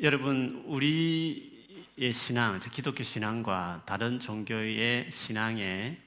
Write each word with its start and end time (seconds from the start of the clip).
여러분 0.00 0.62
우리의 0.66 2.12
신앙, 2.12 2.60
즉 2.60 2.70
기독교 2.70 3.02
신앙과 3.02 3.82
다른 3.84 4.20
종교의 4.20 5.10
신앙의 5.10 6.00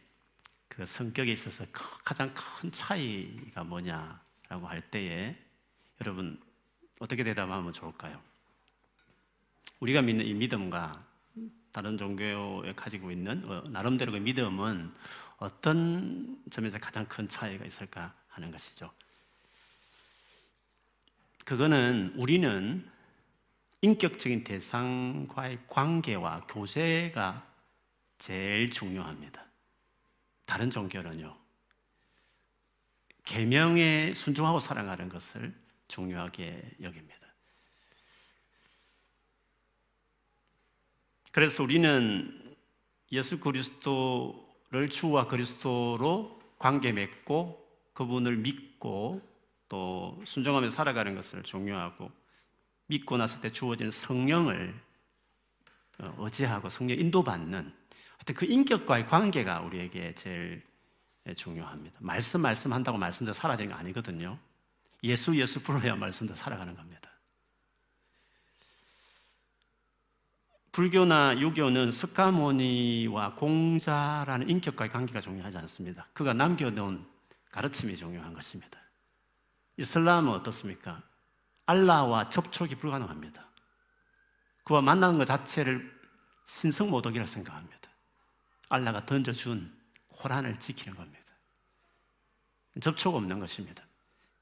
그 0.70 0.86
성격에 0.86 1.30
있어서 1.34 1.66
가장 1.74 2.34
큰 2.34 2.72
차이가 2.72 3.66
뭐냐라고 3.66 4.66
할 4.66 4.80
때에 4.90 5.36
여러분 6.00 6.40
어떻게 7.00 7.26
대답하면 7.26 7.74
좋을까요? 7.74 8.22
우리가 9.82 10.02
믿는 10.02 10.26
이 10.26 10.36
믿음과 10.36 11.06
다른 11.74 11.98
종교에 11.98 12.72
가지고 12.74 13.12
있는 13.12 13.44
어, 13.44 13.62
나름대로 13.72 14.14
그 14.14 14.20
믿음은 14.20 14.90
어떤 15.36 16.42
점에서 16.50 16.80
가장 16.80 17.06
큰 17.08 17.28
차이가 17.28 17.66
있을까 17.66 18.14
하는 18.30 18.52
것이죠. 18.52 18.90
그거는 21.44 22.14
우리는 22.16 22.90
인격적인 23.82 24.44
대상과의 24.44 25.60
관계와 25.68 26.46
교제가 26.48 27.48
제일 28.20 28.70
중요합니다. 28.70 29.44
다른 30.46 30.70
종교는요. 30.70 31.36
계명에 33.24 34.14
순종하고 34.14 34.60
살아가는 34.60 35.10
것을 35.10 35.54
중요하게 35.88 36.62
여깁니다. 36.82 37.18
그래서 41.32 41.64
우리는 41.64 42.56
예수 43.12 43.40
그리스도를 43.40 44.90
주와 44.90 45.28
그리스도로 45.28 46.40
관계 46.60 46.92
맺고 46.92 47.68
그분을 47.94 48.38
믿고 48.38 49.22
또 49.70 50.22
순종하며 50.26 50.70
살아가는 50.70 51.16
것을 51.16 51.44
중요하고 51.44 52.12
믿고 52.92 53.16
났을 53.16 53.40
때 53.40 53.50
주어진 53.50 53.90
성령을 53.90 54.78
어, 56.00 56.16
의지하고 56.20 56.70
성령 56.70 56.98
인도받는 57.00 57.74
하여튼 58.18 58.36
그 58.36 58.46
인격과의 58.46 59.08
관계가 59.08 59.62
우리에게 59.62 60.14
제일 60.14 60.62
중요합니다. 61.36 61.98
말씀 62.00 62.42
말씀 62.42 62.74
한다고 62.74 62.98
말씀대로 62.98 63.34
살아지는 63.34 63.70
게 63.70 63.80
아니거든요. 63.80 64.38
예수 65.04 65.40
예수 65.40 65.62
불러야 65.64 65.96
말씀대로 65.96 66.36
살아가는 66.36 66.76
겁니다. 66.76 67.10
불교나 70.72 71.40
유교는 71.40 71.92
석가모니와 71.92 73.36
공자라는 73.36 74.50
인격과의 74.50 74.92
관계가 74.92 75.22
중요하지 75.22 75.58
않습니다. 75.58 76.08
그가 76.14 76.34
남겨놓은 76.34 77.06
가르침이 77.52 77.96
중요한 77.96 78.34
것입니다. 78.34 78.80
이슬람은 79.78 80.32
어떻습니까? 80.34 81.04
알라와 81.72 82.30
접촉이 82.30 82.76
불가능합니다. 82.76 83.50
그와 84.64 84.82
만나는 84.82 85.18
것 85.18 85.26
자체를 85.26 86.00
신성모독이라 86.46 87.26
생각합니다. 87.26 87.90
알라가 88.70 89.06
던져준 89.06 89.74
코란을 90.10 90.60
지키는 90.60 90.96
겁니다. 90.96 91.20
접촉 92.82 93.16
없는 93.16 93.40
것입니다. 93.40 93.84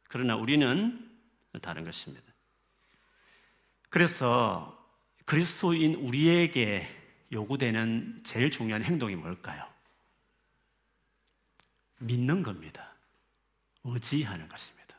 그러나 0.07 0.35
우리는 0.35 1.07
다른 1.61 1.83
것입니다. 1.83 2.27
그래서 3.89 4.75
그리스도인 5.25 5.95
우리에게 5.95 6.87
요구되는 7.31 8.21
제일 8.23 8.49
중요한 8.49 8.83
행동이 8.83 9.15
뭘까요? 9.15 9.67
믿는 11.99 12.41
겁니다. 12.41 12.95
의지하는 13.83 14.47
것입니다. 14.47 14.95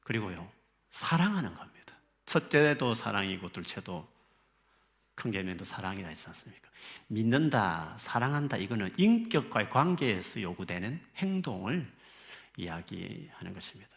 그리고요, 0.00 0.50
사랑하는 0.94 1.56
겁니다. 1.56 1.96
첫째도 2.24 2.94
사랑이고, 2.94 3.48
둘째도 3.48 4.06
큰 5.16 5.32
개념도 5.32 5.64
사랑이라 5.64 6.08
했지 6.08 6.28
않습니까? 6.28 6.68
믿는다, 7.08 7.96
사랑한다, 7.98 8.58
이거는 8.58 8.94
인격과의 8.96 9.70
관계에서 9.70 10.40
요구되는 10.40 11.04
행동을 11.16 11.92
이야기하는 12.56 13.54
것입니다. 13.54 13.90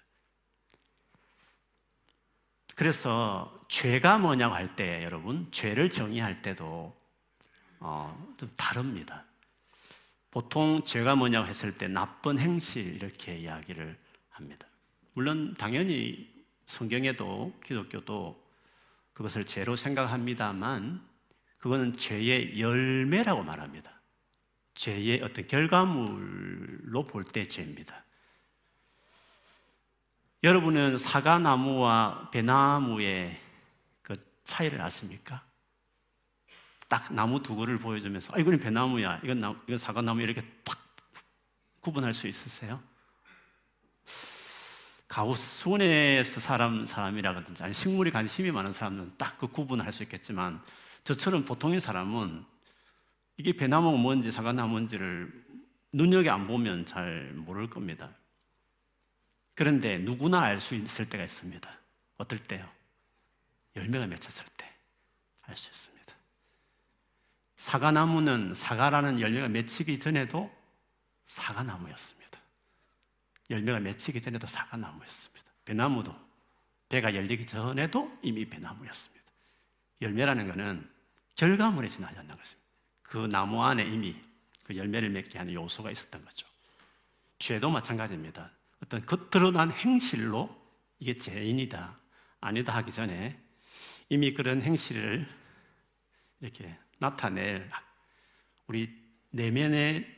그래서 2.73 3.63
죄가 3.69 4.17
뭐냐고 4.17 4.55
할 4.55 4.75
때 4.75 5.03
여러분 5.03 5.51
죄를 5.51 5.91
정의할 5.91 6.41
때도 6.41 6.95
어, 7.79 8.33
좀 8.37 8.49
다릅니다. 8.55 9.23
보통 10.31 10.83
죄가 10.83 11.15
뭐냐고 11.15 11.47
했을 11.47 11.77
때 11.77 11.87
나쁜 11.87 12.39
행실 12.39 12.95
이렇게 12.95 13.37
이야기를 13.37 13.95
합니다. 14.29 14.67
물론 15.13 15.53
당연히 15.57 16.36
성경에도 16.67 17.59
기독교도 17.65 18.45
그것을 19.13 19.45
죄로 19.45 19.75
생각합니다만 19.75 21.01
그거는 21.59 21.97
죄의 21.97 22.59
열매라고 22.59 23.43
말합니다. 23.43 23.99
죄의 24.75 25.23
어떤 25.23 25.47
결과물로 25.47 27.07
볼 27.07 27.23
때 27.23 27.47
죄입니다. 27.47 28.03
여러분은 30.43 30.99
사과나무와 30.99 32.29
배나무의 32.29 33.41
그 34.03 34.13
차이를 34.43 34.79
아십니까? 34.81 35.43
딱 36.87 37.11
나무 37.11 37.41
두 37.41 37.55
그를 37.55 37.79
보여주면서, 37.79 38.33
아, 38.35 38.39
이건 38.39 38.59
배나무야, 38.59 39.19
이건, 39.23 39.39
나, 39.39 39.49
이건 39.65 39.77
사과나무 39.79 40.21
이렇게 40.21 40.41
딱 40.63 40.77
구분할 41.81 42.13
수 42.13 42.27
있으세요? 42.27 42.81
가우순에서 45.07 46.39
사람, 46.39 46.85
사람이라든지, 46.85 47.63
아니, 47.63 47.73
식물에 47.73 48.11
관심이 48.11 48.51
많은 48.51 48.73
사람은 48.73 49.13
딱 49.17 49.37
그 49.37 49.47
구분할 49.47 49.91
수 49.91 50.03
있겠지만, 50.03 50.61
저처럼 51.03 51.45
보통의 51.45 51.79
사람은 51.79 52.43
이게 53.37 53.53
배나무가 53.53 53.97
뭔지 53.97 54.31
사과나무 54.31 54.71
뭔지를 54.71 55.31
눈여겨 55.93 56.31
안 56.31 56.47
보면 56.47 56.85
잘 56.85 57.31
모를 57.35 57.69
겁니다. 57.69 58.09
그런데 59.55 59.97
누구나 59.99 60.41
알 60.41 60.59
수 60.59 60.75
있을 60.75 61.07
때가 61.07 61.23
있습니다. 61.23 61.69
어떨 62.17 62.39
때요? 62.39 62.67
열매가 63.75 64.07
맺혔을 64.07 64.43
때 64.57 64.67
알 65.47 65.55
수 65.55 65.69
있습니다. 65.69 66.13
사과나무는 67.55 68.53
사과라는 68.53 69.19
열매가 69.21 69.47
맺히기 69.49 69.99
전에도 69.99 70.51
사과나무였습니다. 71.25 72.16
열매가 73.49 73.79
맺히기 73.79 74.21
전에도 74.21 74.47
사과나무였습니다. 74.47 75.45
배나무도 75.65 76.15
배가 76.89 77.13
열리기 77.13 77.45
전에도 77.45 78.17
이미 78.21 78.45
배나무였습니다. 78.45 79.23
열매라는 80.01 80.47
것은 80.47 80.89
결과물에 81.35 81.87
지나지 81.87 82.17
않는 82.19 82.35
것입니다. 82.35 82.67
그 83.01 83.27
나무 83.27 83.63
안에 83.63 83.83
이미 83.83 84.15
그 84.63 84.75
열매를 84.75 85.09
맺게 85.09 85.37
하는 85.37 85.53
요소가 85.53 85.91
있었던 85.91 86.23
거죠. 86.23 86.47
죄도 87.39 87.69
마찬가지입니다. 87.69 88.51
어떤 88.83 89.05
겉드러난 89.05 89.71
행실로 89.71 90.55
이게 90.99 91.17
죄인이다, 91.17 91.97
아니다 92.41 92.75
하기 92.75 92.91
전에 92.91 93.39
이미 94.09 94.33
그런 94.33 94.61
행실을 94.61 95.27
이렇게 96.39 96.75
나타낼 96.99 97.69
우리 98.67 98.89
내면의 99.29 100.15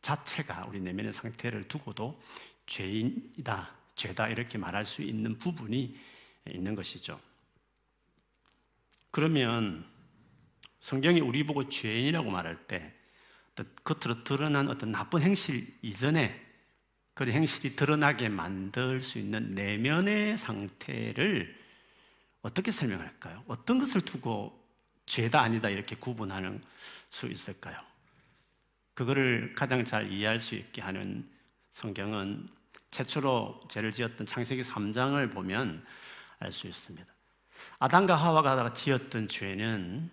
자체가 0.00 0.66
우리 0.68 0.80
내면의 0.80 1.12
상태를 1.12 1.68
두고도 1.68 2.20
죄인이다, 2.68 3.68
죄다 3.96 4.28
이렇게 4.28 4.58
말할 4.58 4.84
수 4.84 5.02
있는 5.02 5.36
부분이 5.38 5.98
있는 6.46 6.74
것이죠. 6.76 7.20
그러면 9.10 9.84
성경이 10.80 11.20
우리 11.20 11.44
보고 11.44 11.68
죄인이라고 11.68 12.30
말할 12.30 12.56
때 12.68 12.94
겉으로 13.82 14.22
드러난 14.22 14.68
어떤 14.68 14.92
나쁜 14.92 15.22
행실 15.22 15.66
이전에 15.82 16.46
그 17.14 17.26
행실이 17.26 17.74
드러나게 17.74 18.28
만들 18.28 19.00
수 19.00 19.18
있는 19.18 19.54
내면의 19.54 20.38
상태를 20.38 21.58
어떻게 22.42 22.70
설명할까요? 22.70 23.42
어떤 23.48 23.80
것을 23.80 24.02
두고 24.02 24.56
죄다 25.06 25.40
아니다 25.40 25.68
이렇게 25.68 25.96
구분하는 25.96 26.62
수 27.10 27.26
있을까요? 27.26 27.76
그거를 28.94 29.54
가장 29.56 29.84
잘 29.84 30.12
이해할 30.12 30.38
수 30.38 30.54
있게 30.54 30.80
하는 30.80 31.28
성경은 31.72 32.48
최초로 32.90 33.60
죄를 33.68 33.90
지었던 33.92 34.26
창세기 34.26 34.62
3장을 34.62 35.32
보면 35.32 35.84
알 36.38 36.52
수 36.52 36.66
있습니다. 36.66 37.12
아담과 37.78 38.14
하와가 38.14 38.72
지었던 38.72 39.28
죄는 39.28 40.10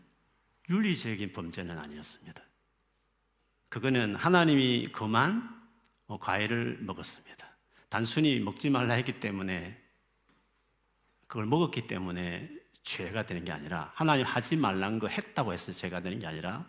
윤리적인 0.69 1.31
범죄는 1.31 1.77
아니었습니다. 1.77 2.41
그거는 3.69 4.15
하나님이 4.15 4.87
그만 4.91 5.53
뭐 6.07 6.19
과일을 6.19 6.79
먹었습니다. 6.81 7.45
단순히 7.89 8.39
먹지 8.39 8.69
말라 8.69 8.95
했기 8.95 9.19
때문에 9.19 9.81
그걸 11.27 11.45
먹었기 11.45 11.87
때문에 11.87 12.49
죄가 12.83 13.25
되는 13.25 13.45
게 13.45 13.51
아니라 13.51 13.91
하나님 13.95 14.25
하지 14.25 14.55
말란 14.55 14.99
거 14.99 15.07
했다고 15.07 15.53
해서 15.53 15.71
죄가 15.71 16.01
되는 16.01 16.19
게 16.19 16.27
아니라 16.27 16.65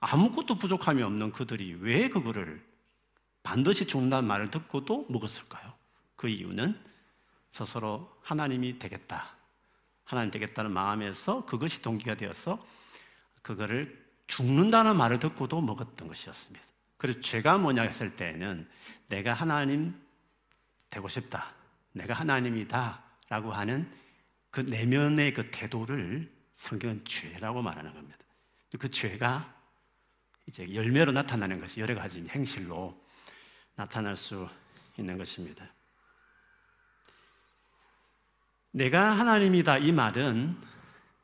아무것도 0.00 0.58
부족함이 0.58 1.02
없는 1.02 1.32
그들이 1.32 1.74
왜 1.74 2.08
그거를 2.08 2.64
반드시 3.42 3.86
죽는다는 3.86 4.26
말을 4.28 4.50
듣고도 4.50 5.06
먹었을까요? 5.08 5.72
그 6.16 6.28
이유는 6.28 6.78
스스로 7.50 8.10
하나님이 8.22 8.78
되겠다 8.78 9.36
하나님 10.04 10.30
되겠다는 10.30 10.72
마음에서 10.72 11.44
그것이 11.46 11.82
동기가 11.82 12.16
되어서 12.16 12.58
그거를 13.42 14.04
죽는다는 14.26 14.96
말을 14.96 15.18
듣고도 15.18 15.60
먹었던 15.60 16.08
것이었습니다. 16.08 16.64
그래서 16.96 17.20
죄가 17.20 17.58
뭐냐 17.58 17.82
했을 17.82 18.14
때는 18.14 18.68
내가 19.08 19.32
하나님 19.32 19.94
되고 20.90 21.08
싶다. 21.08 21.46
내가 21.92 22.14
하나님이다. 22.14 23.02
라고 23.28 23.52
하는 23.52 23.90
그 24.50 24.60
내면의 24.60 25.32
그 25.32 25.50
태도를 25.50 26.30
성경은 26.52 27.04
죄라고 27.04 27.62
말하는 27.62 27.94
겁니다. 27.94 28.18
그 28.78 28.90
죄가 28.90 29.54
이제 30.46 30.74
열매로 30.74 31.12
나타나는 31.12 31.60
것이 31.60 31.80
여러 31.80 31.94
가지 31.94 32.24
행실로 32.28 33.00
나타날 33.80 34.14
수 34.14 34.46
있는 34.98 35.16
것입니다. 35.16 35.66
내가 38.72 39.12
하나님이다 39.12 39.78
이 39.78 39.90
말은 39.90 40.54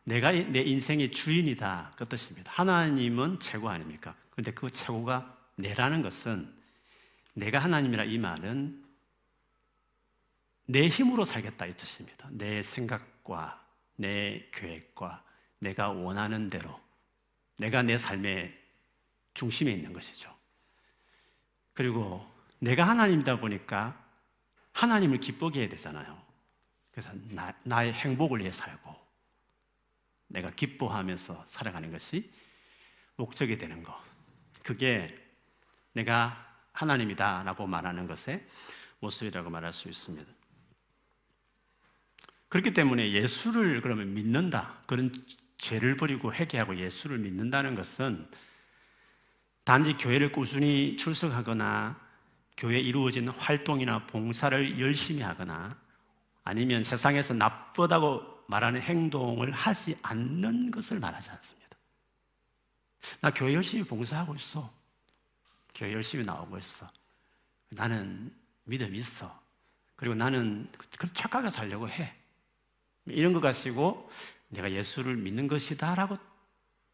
내가 0.05 0.33
내 0.33 0.63
인생의 0.63 1.13
주인이다 1.13 1.93
그 1.97 2.09
뜻입니다. 2.09 2.51
하나님은 2.55 3.41
최고 3.41 3.69
아닙니까? 3.69 4.15
그런데 4.31 4.53
그 4.53 4.71
최고가 4.71 5.37
내라는 5.57 6.01
것은 6.01 6.51
내가 7.35 7.59
하나님이라 7.59 8.05
이 8.05 8.17
말은 8.17 8.83
내 10.65 10.89
힘으로 10.89 11.25
살겠다 11.25 11.67
이 11.67 11.77
뜻입니다. 11.77 12.27
내 12.33 12.63
생각과 12.63 13.63
내 13.97 14.49
계획과 14.55 15.23
내가 15.59 15.91
원하는 15.91 16.49
대로 16.49 16.81
내가 17.59 17.83
내 17.83 17.99
삶의 17.99 18.59
중심에 19.35 19.71
있는 19.73 19.93
것이죠. 19.93 20.35
그리고 21.75 22.35
내가 22.59 22.89
하나님이다 22.89 23.41
보니까 23.41 24.03
하나님을 24.73 25.19
기쁘게 25.19 25.61
해야 25.61 25.69
되잖아요. 25.69 26.21
그래서 26.91 27.11
나, 27.35 27.55
나의 27.63 27.93
행복을 27.93 28.41
위해 28.41 28.51
살고 28.51 28.95
내가 30.29 30.51
기뻐하면서 30.51 31.45
살아가는 31.47 31.91
것이 31.93 32.31
목적이 33.17 33.59
되는 33.59 33.83
것. 33.83 33.95
그게 34.63 35.09
내가 35.93 36.45
하나님이다 36.73 37.43
라고 37.45 37.67
말하는 37.67 38.07
것의 38.07 38.47
모습이라고 39.01 39.51
말할 39.51 39.73
수 39.73 39.89
있습니다. 39.89 40.31
그렇기 42.49 42.75
때문에 42.75 43.13
예수를 43.13 43.81
그러면 43.81 44.15
믿는다. 44.15 44.83
그런 44.87 45.13
죄를 45.59 45.97
버리고 45.97 46.33
회개하고 46.33 46.77
예수를 46.77 47.19
믿는다는 47.19 47.75
것은 47.75 48.29
단지 49.65 49.95
교회를 49.95 50.33
꾸준히 50.33 50.97
출석하거나 50.97 52.06
교회에 52.57 52.81
이루어지는 52.81 53.33
활동이나 53.33 54.07
봉사를 54.07 54.81
열심히 54.81 55.23
하거나 55.23 55.79
아니면 56.45 56.85
세상에서 56.85 57.35
나쁘다고 57.35 58.45
말하는 58.47 58.81
행동을 58.81 59.51
하지 59.51 59.97
않는 60.03 60.71
것을 60.71 61.01
말하지 61.01 61.31
않습니다. 61.31 61.77
나 63.21 63.31
교회 63.31 63.55
열심히 63.55 63.85
봉사하고 63.85 64.35
있어. 64.37 64.73
교회 65.75 65.93
열심히 65.93 66.25
나오고 66.25 66.59
있어. 66.59 66.89
나는 67.69 68.33
믿음 68.65 68.95
있어. 68.95 69.41
그리고 69.97 70.15
나는 70.15 70.71
그 70.99 71.13
착하게 71.13 71.51
살려고 71.51 71.89
해. 71.89 72.15
이런 73.07 73.33
것 73.33 73.41
가지고 73.41 74.11
내가 74.49 74.71
예수를 74.71 75.17
믿는 75.17 75.49
것이다라고 75.49 76.17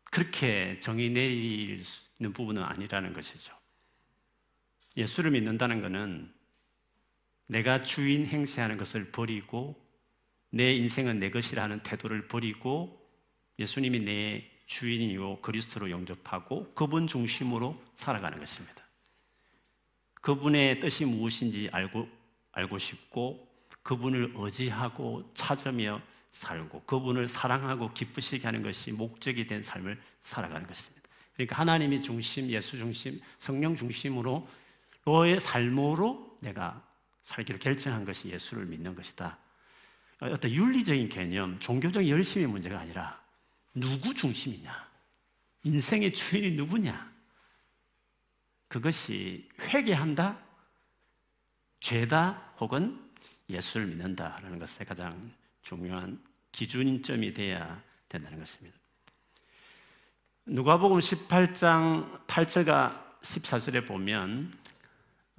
그렇게 0.05 0.79
정의 0.81 1.11
내리는 1.11 2.33
부분은 2.33 2.63
아니라는 2.63 3.13
것이죠. 3.13 3.55
예수를 4.97 5.31
믿는다는 5.31 5.81
것은 5.81 6.33
내가 7.47 7.83
주인 7.83 8.27
행세하는 8.27 8.77
것을 8.77 9.11
버리고 9.11 9.81
내 10.51 10.75
인생은 10.75 11.19
내 11.19 11.31
것이라는 11.31 11.83
태도를 11.83 12.29
버리고 12.29 13.01
예수님이 13.59 14.01
내 14.01 14.51
주인이요 14.67 15.41
그리스도로 15.41 15.91
영접하고 15.91 16.73
그분 16.75 17.07
중심으로 17.07 17.81
살아가는 17.95 18.39
것입니다. 18.39 18.83
그분의 20.21 20.81
뜻이 20.81 21.05
무엇인지 21.05 21.69
알고 21.73 22.09
알고 22.53 22.79
싶고 22.79 23.49
그분을 23.83 24.33
의지하고 24.37 25.31
찾으며 25.35 26.01
살고 26.31 26.85
그분을 26.85 27.29
사랑하고 27.29 27.93
기쁘시게 27.93 28.47
하는 28.47 28.63
것이 28.63 28.93
목적이 28.93 29.47
된 29.47 29.63
삶을 29.63 30.01
살아가는 30.23 30.67
것입니다. 30.67 31.03
그러니까 31.35 31.57
하나님이 31.59 32.01
중심, 32.03 32.49
예수 32.51 32.77
중심, 32.77 33.21
성령 33.39 33.75
중심으로 33.75 34.49
너의 35.05 35.41
삶으로 35.41 36.39
내가 36.41 36.87
살기를 37.23 37.61
결정한 37.61 38.05
것이 38.05 38.29
예수를 38.29 38.67
믿는 38.67 38.95
것이다. 38.95 39.39
어떤 40.21 40.51
윤리적인 40.51 41.09
개념, 41.09 41.59
종교적 41.59 42.09
열심의 42.09 42.47
문제가 42.47 42.81
아니라 42.81 43.21
누구 43.75 44.15
중심이냐, 44.15 44.91
인생의 45.65 46.13
주인이 46.13 46.53
누구냐, 46.53 47.13
그것이 48.69 49.49
회개한다, 49.61 50.39
죄다 51.81 52.55
혹은 52.61 53.11
예수를 53.49 53.87
믿는다라는 53.87 54.59
것에 54.59 54.85
가장 54.85 55.33
중요한 55.63 56.23
기준점이 56.53 57.35
돼야 57.35 57.83
된다는 58.09 58.39
것입니다. 58.39 58.79
누가복음 60.47 60.99
18장 60.99 62.27
8절과 62.27 63.21
14절에 63.23 63.87
보면 63.87 64.53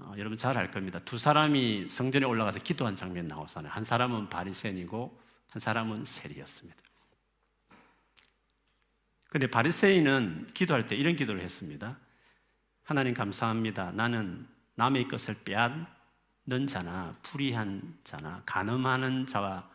어, 0.04 0.14
여러분 0.18 0.38
잘 0.38 0.58
알 0.58 0.70
겁니다. 0.70 1.00
두 1.06 1.18
사람이 1.18 1.90
성전에 1.90 2.26
올라가서 2.26 2.60
기도한 2.60 2.96
장면 2.96 3.28
나오잖아요. 3.28 3.72
한 3.72 3.84
사람은 3.86 4.30
바리새인이고 4.30 5.20
한 5.50 5.60
사람은 5.60 6.06
세리였습니다. 6.06 6.82
근데 9.30 9.48
바리새인은 9.48 10.50
기도할 10.54 10.86
때 10.88 10.96
이런 10.96 11.16
기도를 11.16 11.42
했습니다. 11.42 11.98
하나님 12.84 13.14
감사합니다. 13.14 13.92
나는 13.92 14.48
남의 14.76 15.08
것을 15.08 15.36
빼앗는 15.44 16.68
자나 16.68 17.16
불의한 17.24 17.98
자나 18.04 18.44
간음하는 18.46 19.26
자와 19.26 19.70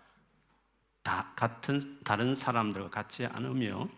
다 1.03 1.33
같은 1.35 2.03
다른 2.05 2.35
사람들과 2.35 2.91
같지 2.91 3.27
않으며 3.27 3.89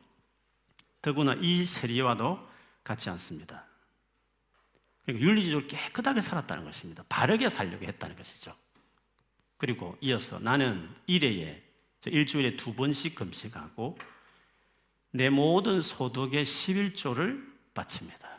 더구나 1.02 1.34
이 1.34 1.66
세리와도 1.66 2.48
같지 2.84 3.10
않습니다. 3.10 3.69
그러니까 5.10 5.26
윤리적으로 5.26 5.66
깨끗하게 5.66 6.20
살았다는 6.20 6.64
것입니다. 6.64 7.04
바르게 7.08 7.48
살려고 7.48 7.84
했다는 7.84 8.16
것이죠. 8.16 8.54
그리고 9.56 9.96
이어서 10.00 10.38
나는 10.38 10.88
일회에 11.06 11.62
일주일에 12.06 12.56
두 12.56 12.74
번씩 12.74 13.14
금식하고 13.14 13.98
내 15.12 15.28
모든 15.28 15.82
소득의 15.82 16.44
11조를 16.44 17.44
바칩니다. 17.74 18.30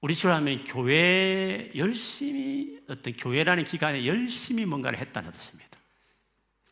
우리 0.00 0.14
시 0.14 0.26
하면 0.26 0.64
교회 0.64 1.70
열심히 1.76 2.80
어떤 2.88 3.16
교회라는 3.16 3.64
기간에 3.64 4.06
열심히 4.06 4.64
뭔가를 4.66 4.98
했다는 4.98 5.30
뜻입니다. 5.32 5.78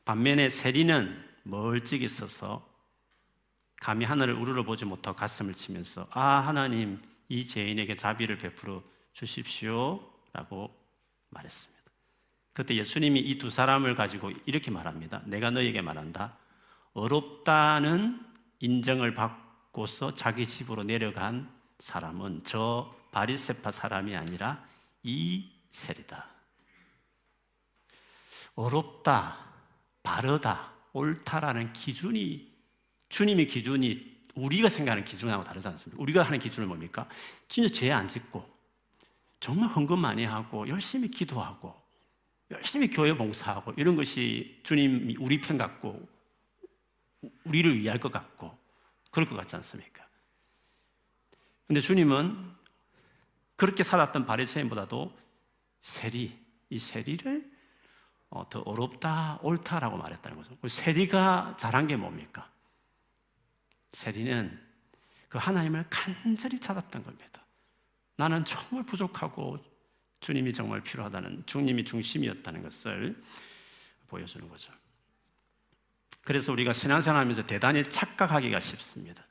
반면에 0.04 0.48
세리는 0.48 1.24
멀찍이 1.44 2.08
서서 2.08 2.68
감히 3.80 4.04
하늘을 4.04 4.34
우러러 4.34 4.64
보지 4.64 4.84
못하고 4.84 5.16
가슴을 5.16 5.54
치면서 5.54 6.06
아 6.10 6.40
하나님 6.40 7.00
이 7.30 7.46
죄인에게 7.46 7.94
자비를 7.94 8.36
베풀어 8.38 8.82
주십시오 9.14 10.04
라고 10.32 10.74
말했습니다. 11.30 11.80
그때 12.52 12.74
예수님이 12.74 13.20
이 13.20 13.38
두 13.38 13.48
사람을 13.48 13.94
가지고 13.94 14.32
이렇게 14.46 14.70
말합니다. 14.70 15.22
내가 15.26 15.50
너에게 15.50 15.80
말한다. 15.80 16.36
어렵다는 16.92 18.20
인정을 18.58 19.14
받고서 19.14 20.12
자기 20.14 20.44
집으로 20.46 20.82
내려간 20.82 21.48
사람은 21.78 22.42
저 22.44 22.92
바리세파 23.12 23.70
사람이 23.70 24.16
아니라 24.16 24.66
이 25.04 25.48
세리다. 25.70 26.28
어렵다, 28.56 29.38
바르다, 30.02 30.72
옳다라는 30.92 31.72
기준이 31.72 32.50
주님의 33.08 33.46
기준이 33.46 34.19
우리가 34.34 34.68
생각하는 34.68 35.04
기준하고 35.04 35.44
다르지 35.44 35.66
않습니다. 35.68 36.00
우리가 36.02 36.22
하는 36.22 36.38
기준은 36.38 36.68
뭡니까? 36.68 37.08
진짜 37.48 37.72
죄 37.72 37.90
안 37.90 38.08
짓고 38.08 38.48
정말 39.40 39.68
헌금 39.70 39.98
많이 39.98 40.24
하고 40.24 40.68
열심히 40.68 41.08
기도하고 41.10 41.74
열심히 42.50 42.90
교회 42.90 43.16
봉사하고 43.16 43.72
이런 43.76 43.96
것이 43.96 44.60
주님이 44.62 45.16
우리 45.18 45.40
편 45.40 45.56
같고 45.56 46.08
우리를 47.44 47.76
위할 47.78 47.98
것 47.98 48.10
같고 48.12 48.56
그럴 49.10 49.28
것 49.28 49.36
같지 49.36 49.56
않습니까? 49.56 50.06
근데 51.66 51.80
주님은 51.80 52.50
그렇게 53.56 53.82
살았던 53.82 54.26
바리새인보다도 54.26 55.16
세리 55.80 56.38
이 56.70 56.78
세리를 56.78 57.50
어, 58.30 58.48
더 58.48 58.60
어렵다 58.60 59.38
옳다라고 59.42 59.96
말했다는 59.96 60.36
거죠. 60.36 60.56
세리가 60.68 61.56
잘한 61.58 61.86
게 61.86 61.96
뭡니까? 61.96 62.50
세리는 63.92 64.58
그 65.28 65.38
하나님을 65.38 65.86
간절히 65.90 66.58
찾았던 66.58 67.04
겁니다. 67.04 67.44
나는 68.16 68.44
정말 68.44 68.84
부족하고 68.84 69.58
주님이 70.20 70.52
정말 70.52 70.82
필요하다는 70.82 71.44
주님이 71.46 71.84
중심이었다는 71.84 72.62
것을 72.62 73.22
보여주는 74.08 74.46
거죠. 74.48 74.72
그래서 76.22 76.52
우리가 76.52 76.72
신앙생활하면서 76.72 77.46
대단히 77.46 77.82
착각하기가 77.82 78.60
쉽습니다. 78.60 79.24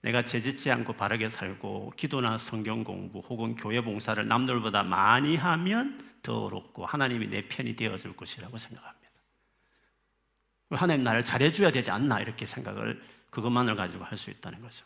내가 0.00 0.24
죄짓지 0.24 0.70
않고 0.70 0.94
바르게 0.94 1.28
살고 1.28 1.92
기도나 1.96 2.36
성경 2.36 2.82
공부 2.82 3.20
혹은 3.20 3.54
교회 3.54 3.80
봉사를 3.80 4.26
남들보다 4.26 4.82
많이 4.82 5.36
하면 5.36 6.02
더 6.22 6.44
어렵고 6.44 6.84
하나님이 6.84 7.28
내 7.28 7.46
편이 7.46 7.76
되어줄 7.76 8.16
것이라고 8.16 8.58
생각합니다. 8.58 9.02
하나님 10.70 11.04
나를 11.04 11.24
잘해줘야 11.24 11.70
되지 11.70 11.90
않나 11.92 12.20
이렇게 12.20 12.46
생각을 12.46 13.00
그것만을 13.32 13.74
가지고 13.74 14.04
할 14.04 14.16
수 14.16 14.30
있다는 14.30 14.60
거죠. 14.60 14.84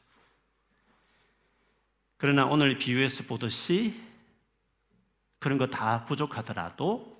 그러나 2.17 2.47
오늘 2.47 2.79
비유에서 2.79 3.25
보듯이 3.25 4.01
그런 5.39 5.59
거 5.59 5.67
다 5.67 6.05
부족하더라도 6.07 7.15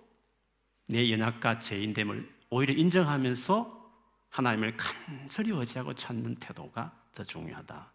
내 0.89 1.11
연약과 1.11 1.59
죄인됨을 1.59 2.33
오히려 2.49 2.73
인정하면서 2.73 3.75
하나님을 4.31 4.77
간절히 4.77 5.51
의지하고 5.51 5.95
찾는 5.95 6.37
태도가 6.37 6.93
더 7.15 7.25
중요하다. 7.25 7.91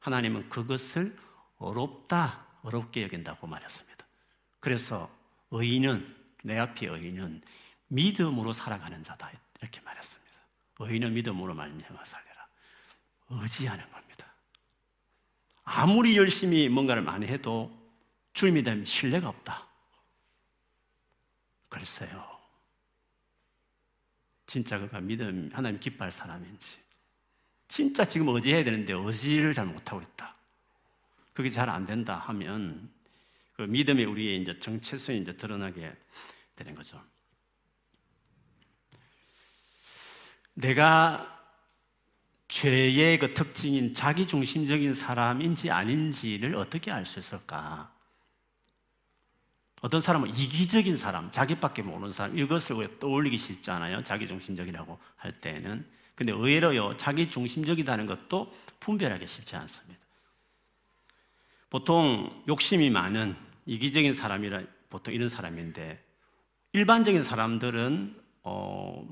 하나님은 0.00 0.48
그것을 0.48 1.16
어렵다, 1.58 2.46
어렵게 2.62 3.02
여긴다고 3.04 3.46
말했습니다. 3.46 4.06
그래서 4.60 5.10
의인은, 5.50 6.16
내 6.42 6.58
앞에 6.58 6.86
의인은 6.86 7.42
믿음으로 7.88 8.52
살아가는 8.52 9.04
자다. 9.04 9.30
이렇게 9.60 9.80
말했습니다. 9.82 10.32
의인은 10.80 11.12
믿음으로 11.14 11.54
말미암아 11.54 12.04
살리라. 12.04 12.31
의지하는 13.40 13.88
겁니다. 13.90 14.32
아무리 15.64 16.16
열심히 16.16 16.68
뭔가를 16.68 17.02
많이 17.02 17.26
해도 17.26 17.70
주님이 18.34 18.62
되면 18.62 18.84
신뢰가 18.84 19.28
없다. 19.28 19.66
글쎄요. 21.68 22.30
진짜 24.46 24.78
그가 24.78 25.00
믿음, 25.00 25.50
하나님 25.52 25.80
기뻐할 25.80 26.12
사람인지. 26.12 26.82
진짜 27.68 28.04
지금 28.04 28.28
의지해야 28.28 28.64
되는데 28.64 28.92
의지를 28.92 29.54
잘 29.54 29.64
못하고 29.66 30.02
있다. 30.02 30.36
그게 31.32 31.48
잘 31.48 31.70
안 31.70 31.86
된다 31.86 32.16
하면 32.16 32.90
그 33.54 33.62
믿음이 33.62 34.04
우리의 34.04 34.42
이제 34.42 34.58
정체성이 34.58 35.20
이제 35.20 35.34
드러나게 35.36 35.94
되는 36.54 36.74
거죠. 36.74 37.02
내가 40.54 41.31
죄의 42.52 43.18
그 43.18 43.32
특징인 43.32 43.94
자기중심적인 43.94 44.92
사람인지 44.92 45.70
아닌지를 45.70 46.54
어떻게 46.54 46.92
알 46.92 47.06
수 47.06 47.18
있을까? 47.18 47.90
어떤 49.80 50.02
사람은 50.02 50.28
이기적인 50.28 50.98
사람, 50.98 51.30
자기밖에 51.30 51.80
모르는 51.80 52.12
사람, 52.12 52.38
이것을 52.38 52.98
떠올리기 52.98 53.38
쉽지 53.38 53.70
않아요. 53.70 54.02
자기중심적이라고 54.02 54.98
할 55.16 55.32
때는. 55.32 55.86
근데 56.14 56.32
의외로요, 56.32 56.98
자기중심적이다는 56.98 58.04
것도 58.04 58.52
분별하기 58.80 59.26
쉽지 59.26 59.56
않습니다. 59.56 59.98
보통 61.70 62.44
욕심이 62.48 62.90
많은 62.90 63.34
이기적인 63.64 64.12
사람이라 64.12 64.62
보통 64.90 65.14
이런 65.14 65.30
사람인데, 65.30 66.04
일반적인 66.74 67.22
사람들은, 67.22 68.20
어, 68.42 69.08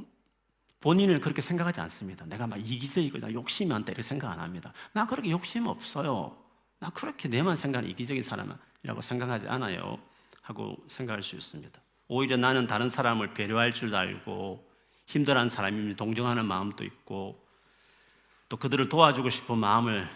본인을 0.80 1.20
그렇게 1.20 1.42
생각하지 1.42 1.80
않습니다. 1.82 2.24
내가 2.26 2.46
막 2.46 2.58
이기적이고 2.58 3.18
나 3.18 3.32
욕심이 3.32 3.68
많다 3.68 3.92
이렇게 3.92 4.02
생각 4.02 4.30
안 4.30 4.40
합니다. 4.40 4.72
나 4.92 5.06
그렇게 5.06 5.30
욕심 5.30 5.66
없어요. 5.66 6.36
나 6.78 6.90
그렇게 6.90 7.28
내만 7.28 7.56
생각하는 7.56 7.90
이기적인 7.90 8.22
사람이라고 8.22 9.02
생각하지 9.02 9.48
않아요. 9.48 9.98
하고 10.42 10.82
생각할 10.88 11.22
수 11.22 11.36
있습니다. 11.36 11.80
오히려 12.08 12.36
나는 12.36 12.66
다른 12.66 12.88
사람을 12.88 13.34
배려할 13.34 13.72
줄 13.72 13.94
알고 13.94 14.66
힘들어하는 15.06 15.50
사람이 15.50 15.96
동정하는 15.96 16.46
마음도 16.46 16.82
있고 16.84 17.46
또 18.48 18.56
그들을 18.56 18.88
도와주고 18.88 19.30
싶은 19.30 19.58
마음을 19.58 20.08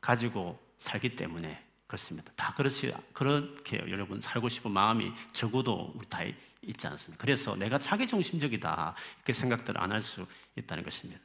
가지고 0.00 0.58
살기 0.78 1.16
때문에 1.16 1.64
그렇습니다. 1.86 2.32
다 2.36 2.52
그렇지 2.54 2.92
그렇게 3.12 3.78
여러분 3.88 4.20
살고 4.20 4.48
싶은 4.48 4.72
마음이 4.72 5.12
적어도 5.32 5.92
우리 5.94 6.06
다 6.08 6.18
있지 6.62 6.86
않습니까? 6.86 7.20
그래서 7.22 7.56
내가 7.56 7.78
자기 7.78 8.06
중심적이다 8.06 8.94
이렇게 9.18 9.32
생각들을 9.32 9.80
안할 9.80 10.02
수 10.02 10.26
있다는 10.56 10.84
것입니다. 10.84 11.20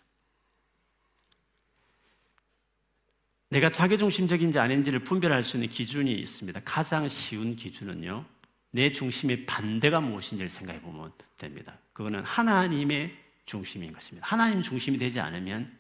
내가 3.49 3.69
자기 3.69 3.97
중심적인지 3.97 4.59
아닌지를 4.59 5.03
분별할 5.03 5.41
수 5.43 5.57
있는 5.57 5.69
기준이 5.69 6.13
있습니다. 6.13 6.61
가장 6.65 7.07
쉬운 7.07 7.55
기준은요. 7.55 8.25
내 8.71 8.91
중심의 8.91 9.45
반대가 9.45 10.01
무엇인지를 10.01 10.49
생각해 10.49 10.81
보면 10.81 11.13
됩니다. 11.37 11.77
그거는 11.93 12.23
하나님의 12.23 13.17
중심인 13.45 13.93
것입니다. 13.93 14.27
하나님 14.27 14.61
중심이 14.61 14.97
되지 14.97 15.19
않으면 15.21 15.75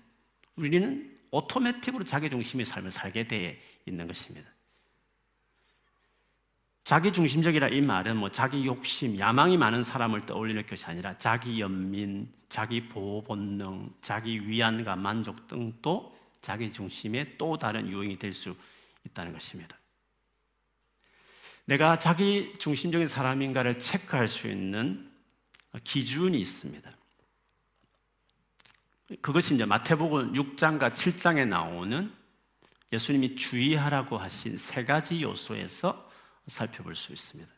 우리는 0.55 1.17
오토매틱으로 1.31 2.05
자기 2.05 2.29
중심의 2.29 2.65
삶을 2.65 2.91
살게 2.91 3.27
돼 3.27 3.61
있는 3.85 4.07
것입니다. 4.07 4.49
자기 6.87 7.11
중심적이라 7.11 7.67
이 7.67 7.81
말은 7.81 8.15
뭐 8.15 8.31
자기 8.31 8.65
욕심, 8.65 9.19
야망이 9.19 9.57
많은 9.57 9.83
사람을 9.83 10.25
떠올리는 10.25 10.65
것이 10.65 10.85
아니라 10.85 11.17
자기 11.17 11.59
연민, 11.59 12.31
자기 12.47 12.87
보호 12.87 13.21
본능, 13.25 13.93
자기 13.99 14.47
위안과 14.47 14.95
만족 14.95 15.47
등도 15.47 16.17
자기 16.41 16.71
중심의 16.71 17.37
또 17.37 17.57
다른 17.57 17.89
유형이 17.89 18.17
될 18.17 18.31
수 18.31 18.55
있다는 19.05 19.33
것입니다. 19.33 19.77
내가 21.65 21.99
자기 21.99 22.53
중심적인 22.57 23.09
사람인가를 23.09 23.79
체크할 23.79 24.29
수 24.29 24.47
있는 24.47 25.11
기준이 25.83 26.39
있습니다. 26.39 26.89
그것이 29.21 29.55
이제 29.55 29.65
마태복음 29.65 30.31
6장과 30.31 30.93
7장에 30.93 31.45
나오는 31.45 32.09
예수님이 32.93 33.35
주의하라고 33.35 34.17
하신 34.17 34.57
세 34.57 34.85
가지 34.85 35.21
요소에서 35.21 36.06
살펴볼 36.47 36.95
수 36.95 37.13
있습니다. 37.13 37.51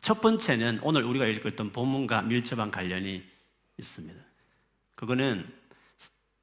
첫 0.00 0.20
번째는 0.20 0.80
오늘 0.82 1.02
우리가 1.02 1.26
읽었던 1.26 1.72
본문과 1.72 2.22
밀접한 2.22 2.70
관련이 2.70 3.24
있습니다. 3.78 4.20
그거는 4.94 5.52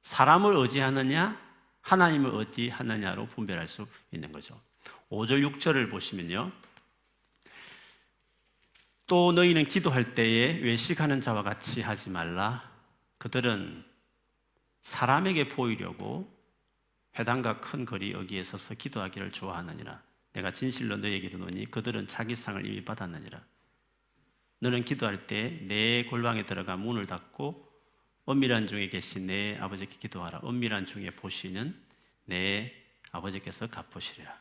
사람을 0.02 0.54
의지하느냐, 0.56 1.40
하나님을 1.80 2.30
의지하느냐로 2.34 3.26
분별할 3.26 3.66
수 3.68 3.86
있는 4.10 4.32
거죠. 4.32 4.60
5절, 5.10 5.58
6절을 5.58 5.90
보시면요. 5.90 6.52
또 9.06 9.32
너희는 9.32 9.64
기도할 9.64 10.14
때에 10.14 10.58
외식하는 10.58 11.20
자와 11.20 11.42
같이 11.42 11.80
하지 11.80 12.10
말라. 12.10 12.70
그들은 13.18 13.84
사람에게 14.82 15.48
보이려고 15.48 16.32
회당과 17.18 17.60
큰 17.60 17.84
거리 17.84 18.12
여기에 18.12 18.44
서서 18.44 18.74
기도하기를 18.74 19.30
좋아하느니라. 19.30 20.05
내가 20.36 20.50
진실로 20.50 20.98
너에게 20.98 21.28
이르노니 21.28 21.64
그들은 21.70 22.06
자기 22.06 22.36
상을 22.36 22.64
이미 22.64 22.84
받았느니라. 22.84 23.42
너는 24.58 24.84
기도할 24.84 25.26
때 25.26 25.62
내 25.66 26.04
골방에 26.04 26.44
들어가 26.44 26.76
문을 26.76 27.06
닫고 27.06 27.66
은밀한 28.28 28.66
중에 28.66 28.90
계신 28.90 29.28
내 29.28 29.56
아버지께 29.58 29.96
기도하라. 29.98 30.42
은밀한 30.44 30.84
중에 30.84 31.10
보시는 31.12 31.74
내 32.26 32.70
아버지께서 33.12 33.66
갚으시리라. 33.68 34.38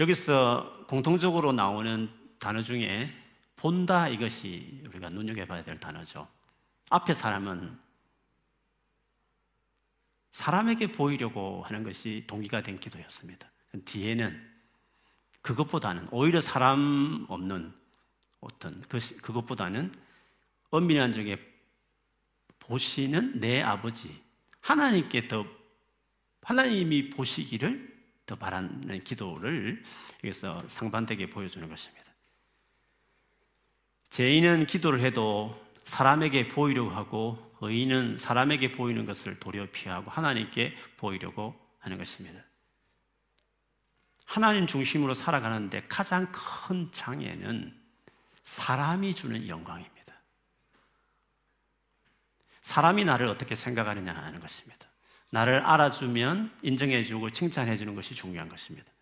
여기서 0.00 0.86
공통적으로 0.88 1.52
나오는 1.52 2.08
단어 2.38 2.62
중에 2.62 3.10
본다 3.56 4.08
이것이 4.08 4.82
우리가 4.88 5.10
눈여겨봐야 5.10 5.62
될 5.64 5.78
단어죠. 5.78 6.26
앞에 6.88 7.12
사람은 7.12 7.78
사람에게 10.30 10.92
보이려고 10.92 11.62
하는 11.64 11.82
것이 11.82 12.24
동기가 12.26 12.62
된 12.62 12.78
기도였습니다. 12.78 13.50
뒤에는 13.84 14.55
그것보다는 15.46 16.08
오히려 16.10 16.40
사람 16.40 17.24
없는 17.28 17.72
어떤 18.40 18.82
그, 18.88 18.98
그것보다는 19.22 19.92
엄밀한 20.70 21.12
중에 21.12 21.38
보시는 22.58 23.38
내 23.38 23.62
아버지 23.62 24.20
하나님께 24.60 25.28
더 25.28 25.46
하나님이 26.42 27.10
보시기를 27.10 27.96
더 28.26 28.34
바라는 28.34 29.04
기도를 29.04 29.84
여기서 30.24 30.64
상반되게 30.66 31.30
보여주는 31.30 31.68
것입니다. 31.68 32.04
죄인은 34.10 34.66
기도를 34.66 34.98
해도 34.98 35.64
사람에게 35.84 36.48
보이려고 36.48 36.90
하고 36.90 37.56
의인은 37.60 38.18
사람에게 38.18 38.72
보이는 38.72 39.06
것을 39.06 39.38
도려 39.38 39.64
피하고 39.70 40.10
하나님께 40.10 40.74
보이려고 40.96 41.54
하는 41.78 41.98
것입니다. 41.98 42.40
하나님 44.26 44.66
중심으로 44.66 45.14
살아가는데 45.14 45.86
가장 45.88 46.30
큰 46.30 46.90
장애는 46.92 47.74
사람이 48.42 49.14
주는 49.14 49.48
영광입니다. 49.48 50.12
사람이 52.62 53.04
나를 53.04 53.26
어떻게 53.28 53.54
생각하느냐 53.54 54.12
하는 54.12 54.40
것입니다. 54.40 54.86
나를 55.30 55.60
알아주면 55.60 56.58
인정해주고 56.62 57.30
칭찬해주는 57.30 57.94
것이 57.94 58.14
중요한 58.14 58.48
것입니다. 58.48 58.92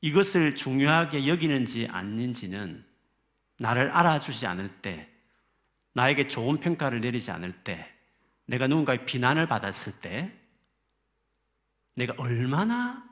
이것을 0.00 0.54
중요하게 0.54 1.28
여기는지 1.28 1.86
아닌지는 1.88 2.84
나를 3.58 3.90
알아주지 3.90 4.46
않을 4.46 4.68
때 4.80 5.12
나에게 5.94 6.26
좋은 6.26 6.58
평가를 6.58 7.00
내리지 7.00 7.30
않을 7.30 7.52
때, 7.64 7.92
내가 8.46 8.66
누군가의 8.66 9.04
비난을 9.04 9.46
받았을 9.46 9.92
때, 10.00 10.32
내가 11.94 12.14
얼마나 12.18 13.04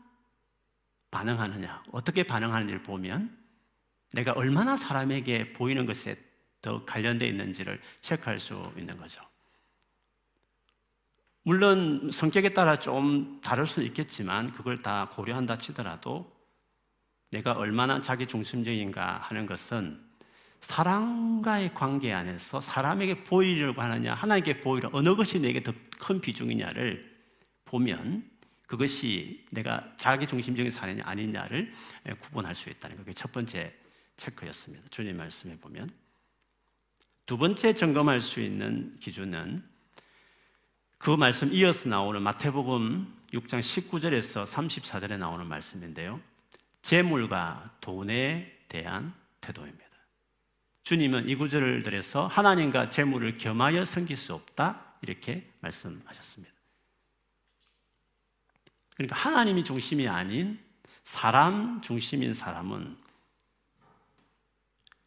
반응하느냐, 1.10 1.84
어떻게 1.92 2.22
반응하는지를 2.22 2.82
보면 2.82 3.36
내가 4.12 4.32
얼마나 4.32 4.76
사람에게 4.76 5.52
보이는 5.52 5.86
것에 5.86 6.16
더 6.62 6.84
관련되어 6.84 7.28
있는지를 7.28 7.80
체크할 8.00 8.38
수 8.38 8.72
있는 8.76 8.96
거죠. 8.96 9.20
물론 11.42 12.10
성격에 12.12 12.50
따라 12.50 12.76
좀 12.76 13.40
다를 13.42 13.66
수는 13.66 13.88
있겠지만 13.88 14.52
그걸 14.52 14.82
다 14.82 15.08
고려한다 15.10 15.56
치더라도 15.58 16.30
내가 17.30 17.52
얼마나 17.52 18.00
자기 18.00 18.26
중심적인가 18.26 19.18
하는 19.22 19.46
것은 19.46 20.08
사람과의 20.60 21.72
관계 21.72 22.12
안에서 22.12 22.60
사람에게 22.60 23.24
보이려고 23.24 23.80
하느냐, 23.80 24.12
하나님께 24.14 24.60
보이려 24.60 24.90
어느 24.92 25.14
것이 25.16 25.40
내게 25.40 25.62
더 25.62 25.72
큰 26.00 26.20
비중이냐를 26.20 27.08
보면 27.66 28.28
그것이 28.70 29.44
내가 29.50 29.92
자기 29.96 30.28
중심적인 30.28 30.70
사람이 30.70 31.02
아니냐를 31.02 31.72
구분할 32.20 32.54
수 32.54 32.70
있다는 32.70 33.04
게첫 33.04 33.32
번째 33.32 33.74
체크였습니다. 34.16 34.86
주님 34.90 35.16
말씀해 35.16 35.58
보면 35.58 35.90
두 37.26 37.36
번째 37.36 37.74
점검할 37.74 38.20
수 38.20 38.40
있는 38.40 38.96
기준은 39.00 39.64
그 40.98 41.10
말씀 41.10 41.52
이어서 41.52 41.88
나오는 41.88 42.22
마태복음 42.22 43.12
6장 43.32 43.58
19절에서 43.58 44.46
34절에 44.46 45.18
나오는 45.18 45.44
말씀인데요. 45.48 46.20
재물과 46.82 47.78
돈에 47.80 48.56
대한 48.68 49.12
태도입니다. 49.40 49.84
주님은 50.84 51.28
이 51.28 51.34
구절을 51.34 51.82
들여서 51.82 52.28
하나님과 52.28 52.88
재물을 52.88 53.36
겸하여 53.36 53.84
섬길 53.84 54.16
수 54.16 54.32
없다 54.32 54.94
이렇게 55.02 55.50
말씀하셨습니다. 55.58 56.59
그러니까 59.00 59.16
하나님이 59.16 59.64
중심이 59.64 60.06
아닌 60.06 60.58
사람 61.04 61.80
중심인 61.80 62.34
사람은 62.34 62.98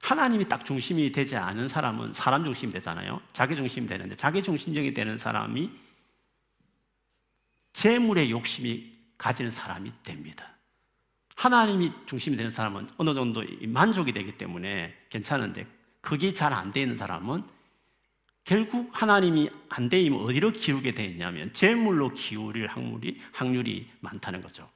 하나님이 0.01 0.49
딱 0.49 0.65
중심이 0.65 1.11
되지 1.11 1.35
않은 1.35 1.67
사람은 1.67 2.13
사람 2.13 2.43
중심이 2.43 2.73
되잖아요. 2.73 3.21
자기 3.33 3.55
중심이 3.55 3.85
되는데 3.85 4.15
자기 4.15 4.41
중심적이 4.41 4.95
되는 4.95 5.15
사람이 5.15 5.69
재물의 7.73 8.31
욕심이 8.31 8.97
가지는 9.19 9.51
사람이 9.51 9.91
됩니다. 10.01 10.49
하나님이 11.35 11.91
중심이 12.07 12.35
되는 12.35 12.49
사람은 12.49 12.89
어느 12.97 13.13
정도 13.13 13.43
만족이 13.61 14.11
되기 14.11 14.39
때문에 14.39 14.97
괜찮은데 15.09 15.67
그게 16.01 16.33
잘 16.33 16.51
안 16.51 16.73
되는 16.73 16.97
사람은 16.97 17.43
결국 18.43 18.89
하나님이 18.91 19.49
안 19.69 19.89
되면 19.89 20.19
어디로 20.19 20.51
기울게 20.51 20.93
되어 20.93 21.05
있냐면 21.07 21.53
재물로 21.53 22.13
기울일 22.13 22.67
확률이, 22.67 23.19
확률이 23.31 23.89
많다는 24.01 24.41
거죠. 24.41 24.69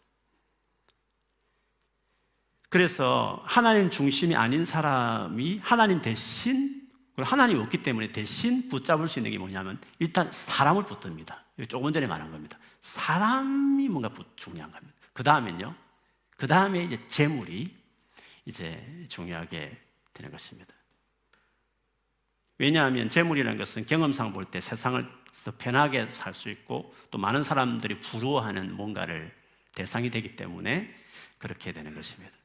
그래서 2.69 3.41
하나님 3.45 3.89
중심이 3.89 4.35
아닌 4.35 4.65
사람이 4.65 5.59
하나님 5.63 6.01
대신 6.01 6.87
하나님이 7.17 7.59
없기 7.61 7.81
때문에 7.81 8.11
대신 8.11 8.69
붙잡을 8.69 9.07
수 9.07 9.19
있는 9.19 9.31
게 9.31 9.37
뭐냐면 9.37 9.79
일단 9.99 10.31
사람을 10.31 10.85
붙듭니다. 10.85 11.43
조금 11.67 11.91
전에 11.91 12.05
말한 12.05 12.31
겁니다. 12.31 12.57
사람이 12.81 13.89
뭔가 13.89 14.11
중요한 14.35 14.71
겁니다. 14.71 14.93
그 15.13 15.23
다음엔요. 15.23 15.73
그 16.37 16.45
다음에 16.45 16.83
이제 16.83 16.99
재물이 17.07 17.75
이제 18.45 19.05
중요하게 19.09 19.81
되는 20.13 20.31
것입니다. 20.31 20.76
왜냐하면 22.59 23.09
재물이라는 23.09 23.57
것은 23.57 23.85
경험상 23.85 24.33
볼 24.33 24.45
때 24.45 24.59
세상을 24.59 25.07
더 25.45 25.53
편하게 25.57 26.07
살 26.09 26.33
수 26.33 26.49
있고 26.49 26.93
또 27.11 27.17
많은 27.17 27.43
사람들이 27.43 27.99
부러워하는 27.99 28.75
뭔가를 28.75 29.31
대상이 29.75 30.09
되기 30.09 30.35
때문에 30.35 30.93
그렇게 31.37 31.71
되는 31.71 31.93
것입니다. 31.93 32.35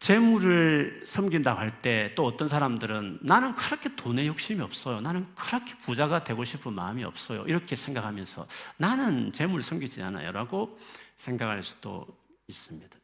재물을 0.00 1.04
섬긴다고 1.06 1.60
할 1.60 1.80
때 1.80 2.12
또 2.16 2.26
어떤 2.26 2.48
사람들은 2.48 3.20
나는 3.22 3.54
그렇게 3.54 3.94
돈에 3.94 4.26
욕심이 4.26 4.60
없어요. 4.60 5.00
나는 5.00 5.32
그렇게 5.36 5.76
부자가 5.78 6.24
되고 6.24 6.44
싶은 6.44 6.72
마음이 6.72 7.04
없어요. 7.04 7.44
이렇게 7.46 7.76
생각하면서 7.76 8.48
나는 8.78 9.32
재물을 9.32 9.62
섬기지 9.62 10.02
않아요. 10.02 10.32
라고 10.32 10.76
생각할 11.16 11.62
수도 11.62 12.06
있습니다. 12.48 12.98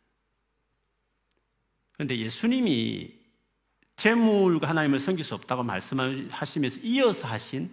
그런데 1.93 2.19
예수님이 2.19 3.18
재물과 3.99 4.69
하나님을 4.69 5.01
섬길 5.01 5.25
수 5.25 5.35
없다고 5.35 5.65
말씀하시면서 5.65 6.81
이어서 6.85 7.27
하신 7.27 7.69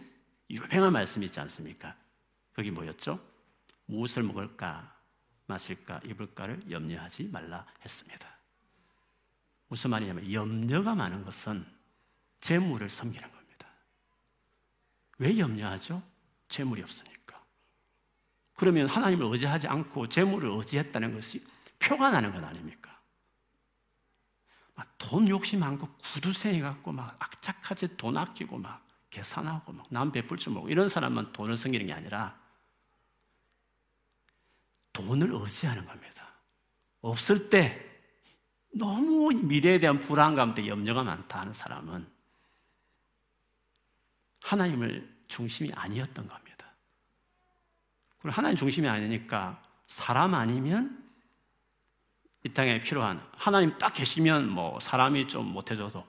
유명한 0.50 0.92
말씀이 0.92 1.24
있지 1.28 1.40
않습니까? 1.40 1.96
그게 2.52 2.72
뭐였죠? 2.72 3.20
무엇을 3.86 4.24
먹을까, 4.24 4.92
마실까, 5.46 6.02
입을까를 6.04 6.60
염려하지 6.72 7.30
말라 7.32 7.64
했습니다. 7.84 8.28
무슨 9.68 9.92
말이냐면 9.92 10.32
염려가 10.32 10.96
많은 10.96 11.24
것은 11.24 11.64
재물을 12.42 12.90
섬기는 12.90 13.32
겁니다. 13.32 13.68
왜 15.20 15.38
염려하죠? 15.38 16.02
재물이 16.50 16.82
없으니까. 16.82 17.40
그러면 18.56 18.88
하나님을 18.88 19.28
의지하지 19.32 19.68
않고 19.68 20.10
재물을 20.10 20.50
의지했다는 20.50 21.14
것이 21.14 21.46
표가 21.78 22.10
나는 22.10 22.32
것 22.32 22.44
아닙니까? 22.44 22.95
돈 24.98 25.28
욕심 25.30 25.60
많고 25.62 25.88
구두생이 26.14 26.60
갖고 26.62 26.92
막 26.92 27.16
악착하게 27.20 27.96
돈 27.96 28.18
아끼고 28.18 28.58
막 28.58 28.86
계산하고 29.10 29.72
막 29.72 29.86
남 29.90 30.12
베풀 30.12 30.38
줄 30.38 30.54
모르고 30.54 30.70
이런 30.70 30.90
사람만 30.90 31.32
돈을 31.32 31.56
섬기는 31.56 31.86
게 31.86 31.94
아니라 31.94 32.38
돈을 34.94 35.30
의지하는 35.32 35.86
겁니다. 35.86 36.28
없을 37.02 37.50
때 37.50 37.92
너무 38.74 39.32
미래에 39.34 39.80
대한 39.80 40.00
불안감 40.00 40.54
때 40.54 40.68
염려가 40.68 41.04
많다 41.04 41.42
하는 41.42 41.54
사람은 41.54 42.06
하나님을 44.42 45.24
중심이 45.28 45.72
아니었던 45.74 46.28
겁니다. 46.28 46.68
그리고 48.20 48.36
하나님 48.36 48.58
중심이 48.58 48.88
아니니까 48.88 49.62
사람 49.88 50.34
아니면 50.34 51.05
이 52.46 52.50
땅에 52.50 52.80
필요한 52.80 53.20
하나님 53.36 53.76
딱 53.80 53.92
계시면 53.92 54.52
뭐 54.52 54.80
사람이 54.80 55.28
좀 55.28 55.52
못해줘도 55.52 56.06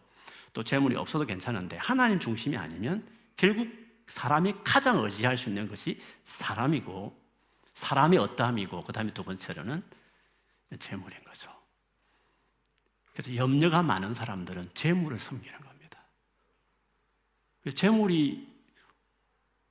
또 0.52 0.62
재물이 0.62 0.94
없어도 0.94 1.24
괜찮은데 1.24 1.78
하나님 1.78 2.20
중심이 2.20 2.58
아니면 2.58 3.02
결국 3.38 3.66
사람이 4.06 4.56
가장 4.62 5.02
의지할 5.02 5.38
수 5.38 5.48
있는 5.48 5.66
것이 5.66 5.98
사람이고 6.24 7.16
사람의 7.72 8.18
어떠함이고 8.18 8.82
그 8.82 8.92
다음에 8.92 9.14
두 9.14 9.24
번째로는 9.24 9.82
재물인 10.78 11.24
거죠. 11.24 11.50
그래서 13.12 13.34
염려가 13.34 13.82
많은 13.82 14.12
사람들은 14.12 14.70
재물을 14.74 15.18
섬기는 15.18 15.58
겁니다. 15.58 16.00
재물이 17.74 18.46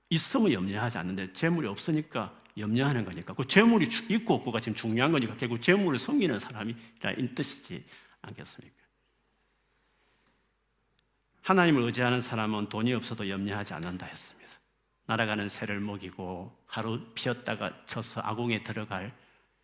있으면 0.09 0.51
염려하지 0.51 0.97
않는데 0.97 1.31
재물이 1.31 1.67
없으니까 1.67 2.33
염려하는 2.57 3.05
거니까 3.05 3.33
그 3.33 3.45
재물이 3.45 3.89
있고 4.09 4.35
없고가 4.35 4.59
지금 4.59 4.75
중요한 4.75 5.11
거니까 5.11 5.35
결국 5.35 5.61
재물을 5.61 5.99
섬기는 5.99 6.39
사람이라는 6.39 7.35
뜻이지 7.35 7.83
않겠습니까? 8.21 8.75
하나님을 11.41 11.83
의지하는 11.83 12.21
사람은 12.21 12.69
돈이 12.69 12.93
없어도 12.93 13.29
염려하지 13.29 13.73
않는다 13.75 14.05
했습니다. 14.05 14.51
날아가는 15.05 15.49
새를 15.49 15.79
먹이고 15.79 16.55
하루 16.65 17.05
피었다가 17.13 17.85
쳐서 17.85 18.21
아궁에 18.23 18.63
들어갈 18.63 19.13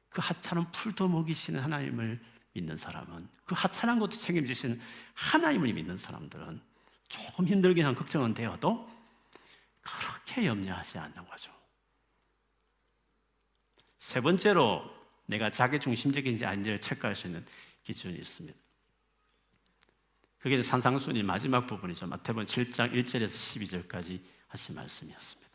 그 0.10 0.21
하찮은 0.21 0.71
풀도 0.71 1.08
먹이시는 1.08 1.60
하나님을 1.60 2.19
믿는 2.54 2.77
사람은 2.77 3.27
그 3.45 3.56
하찮은 3.56 3.99
것도 3.99 4.12
책임지시는 4.12 4.80
하나님을 5.13 5.73
믿는 5.73 5.97
사람들은 5.97 6.60
조금 7.08 7.47
힘들긴 7.47 7.86
한 7.86 7.95
걱정은 7.95 8.34
되어도 8.34 8.88
그렇게 9.82 10.45
염려하지 10.45 10.99
않는 10.99 11.25
거죠. 11.27 11.51
세 14.12 14.19
번째로 14.19 14.84
내가 15.26 15.50
자기 15.50 15.80
중심적인지 15.80 16.45
아닌지를 16.45 16.82
체크할 16.82 17.15
수 17.15 17.28
있는 17.28 17.45
기준이 17.86 18.17
있습니다. 18.17 18.60
그게 20.39 20.62
산상순이 20.62 21.24
마지막 21.24 21.65
부분이죠. 21.65 22.08
마태복음 22.08 22.43
7장 22.43 22.93
1절에서 22.93 23.88
12절까지 23.88 24.19
하신 24.50 24.76
말씀이었습니다. 24.76 25.50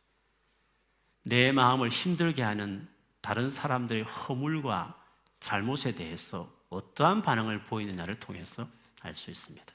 내 1.24 1.52
마음을 1.52 1.90
힘들게 1.90 2.42
하는 2.42 2.88
다른 3.20 3.50
사람들의 3.50 4.04
허물과 4.04 5.04
잘못에 5.38 5.94
대해서 5.94 6.50
어떠한 6.70 7.20
반응을 7.20 7.64
보이느냐를 7.64 8.18
통해서 8.18 8.66
알 9.02 9.14
수 9.14 9.30
있습니다. 9.30 9.66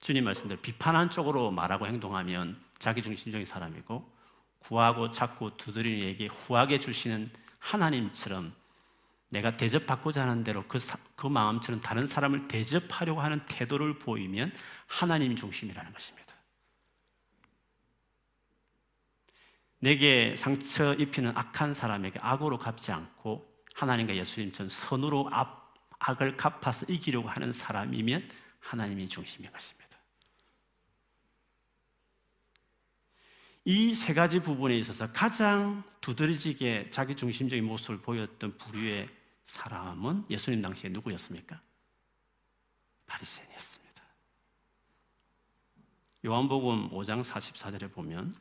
주님 0.00 0.24
말씀대로 0.24 0.60
비판한 0.60 1.08
쪽으로 1.08 1.50
말하고 1.50 1.86
행동하면 1.86 2.60
자기 2.78 3.00
중심적인 3.00 3.46
사람이고 3.46 4.06
구하고 4.58 5.12
찾고 5.12 5.56
두드리는 5.56 6.06
에게 6.06 6.26
후하게 6.26 6.78
주시는 6.78 7.45
하나님처럼 7.66 8.54
내가 9.28 9.56
대접받고자 9.56 10.22
하는 10.22 10.44
대로 10.44 10.64
그, 10.68 10.78
사, 10.78 10.96
그 11.16 11.26
마음처럼 11.26 11.80
다른 11.80 12.06
사람을 12.06 12.46
대접하려고 12.46 13.20
하는 13.20 13.44
태도를 13.46 13.98
보이면 13.98 14.52
하나님 14.86 15.34
중심이라는 15.34 15.92
것입니다. 15.92 16.26
내게 19.80 20.36
상처 20.36 20.94
입히는 20.94 21.36
악한 21.36 21.74
사람에게 21.74 22.20
악으로 22.22 22.58
갚지 22.58 22.92
않고 22.92 23.46
하나님과 23.74 24.14
예수님처럼 24.14 24.70
선으로 24.70 25.28
앞, 25.32 25.74
악을 25.98 26.36
갚아서 26.36 26.86
이기려고 26.88 27.28
하는 27.28 27.52
사람이면 27.52 28.28
하나님이 28.60 29.08
중심인 29.08 29.50
것입니다. 29.50 29.85
이 33.68 33.94
세 33.96 34.14
가지 34.14 34.40
부분에 34.40 34.78
있어서 34.78 35.10
가장 35.12 35.82
두드러지게 36.00 36.90
자기 36.90 37.16
중심적인 37.16 37.64
모습을 37.64 37.98
보였던 38.00 38.58
부류의 38.58 39.08
사람은 39.44 40.24
예수님 40.30 40.62
당시에 40.62 40.88
누구였습니까? 40.90 41.60
바리새인이었습니다. 43.06 44.02
요한복음 46.26 46.90
5장 46.90 47.24
44절에 47.24 47.92
보면 47.92 48.36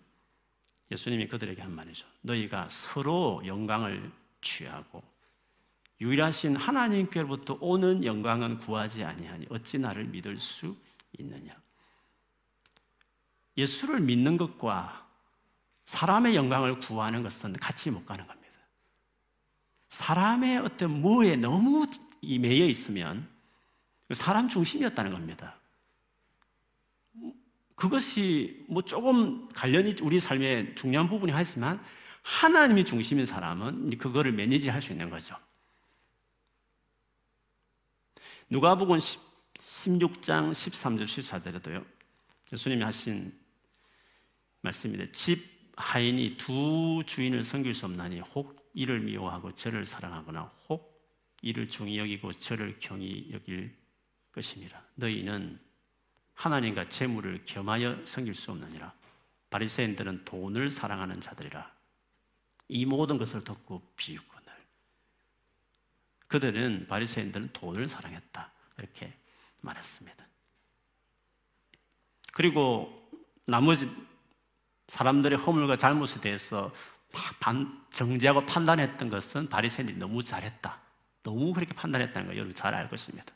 예수님이 0.92 1.28
그들에게 1.28 1.60
한 1.60 1.74
말이죠. 1.74 2.06
너희가 2.22 2.70
서로 2.70 3.42
영광을 3.48 4.12
취하고 4.42 5.02
유일하신 6.02 6.56
하나님께로부터 6.56 7.58
오는 7.62 8.06
영광은 8.06 8.60
구하지 8.60 9.04
아니하니 9.04 9.48
어찌 9.50 9.80
나를 9.80 10.06
믿을 10.06 10.40
수 10.40 10.78
있느냐? 11.18 11.60
예수를 13.58 14.02
믿는 14.02 14.38
것과 14.38 15.05
사람의 15.86 16.36
영광을 16.36 16.80
구하는 16.80 17.24
것은 17.24 17.54
같이 17.54 17.92
못 17.92 18.06
가는 18.06 18.26
겁니다. 18.26 18.46
사람의 19.90 20.58
어떤 20.60 21.02
뭐에 21.02 21.36
너무 21.38 21.88
매여 22.22 22.66
있으면 22.66 23.28
사람 24.14 24.50
중심이었다는 24.50 25.14
겁니다. 25.14 25.60
그것이 27.76 28.66
뭐 28.68 28.82
조금 28.82 29.48
관련이 29.50 29.96
우리 30.02 30.20
삶의 30.20 30.76
중요한 30.76 31.10
부분이 31.10 31.32
하지만 31.32 31.84
하나님이 32.24 32.86
중심인 32.86 33.26
사람은 33.26 33.98
그거를 33.98 34.32
매니지 34.32 34.70
할 34.70 34.82
수 34.82 34.92
있는 34.92 35.10
거죠. 35.10 35.36
누가복음 38.50 38.98
16장 38.98 40.52
13절 40.52 41.06
14절에도요. 41.06 41.86
예수님이 42.52 42.84
하신 42.84 43.38
말씀입니다. 44.62 45.12
집 45.12 45.55
하인이 45.78 46.38
두 46.38 47.04
주인을 47.06 47.44
섬길 47.44 47.74
수 47.74 47.86
없나니 47.86 48.20
혹 48.20 48.70
이를 48.74 49.00
미워하고 49.00 49.54
저를 49.56 49.86
사랑하거나 49.86 50.42
혹 50.68 50.96
이를 51.42 51.68
중히 51.68 51.98
여기고 51.98 52.34
저를 52.34 52.78
경히 52.80 53.30
여길 53.32 53.76
것입니다. 54.32 54.82
너희는 54.96 55.60
하나님과 56.34 56.90
재물을 56.90 57.44
겸하여 57.46 58.06
섬길 58.06 58.36
수 58.36 58.52
없느니라. 58.52 58.94
바리새인들은 59.50 60.26
돈을 60.26 60.72
사랑하는 60.72 61.22
자들이라. 61.22 61.74
이 62.68 62.86
모든 62.86 63.18
것을 63.18 63.44
듣고 63.44 63.82
비웃거늘. 63.96 64.46
그들은 66.28 66.88
바리새인들은 66.88 67.54
돈을 67.54 67.88
사랑했다. 67.88 68.52
이렇게 68.78 69.14
말했습니다. 69.62 70.26
그리고 72.34 73.10
나머지 73.46 73.90
사람들의 74.88 75.38
허물과 75.40 75.78
잘못에 75.78 76.22
대해서 76.22 76.72
정죄하고 77.92 78.46
판단했던 78.46 79.10
것은 79.10 79.50
바리새인들이 79.50 79.98
너무 79.98 80.24
잘했다. 80.24 80.80
너무 81.24 81.54
그렇게 81.54 81.74
판단했다는 81.74 82.28
걸 82.28 82.38
여러분 82.38 82.54
잘알 82.54 82.90
것입니다. 82.90 83.34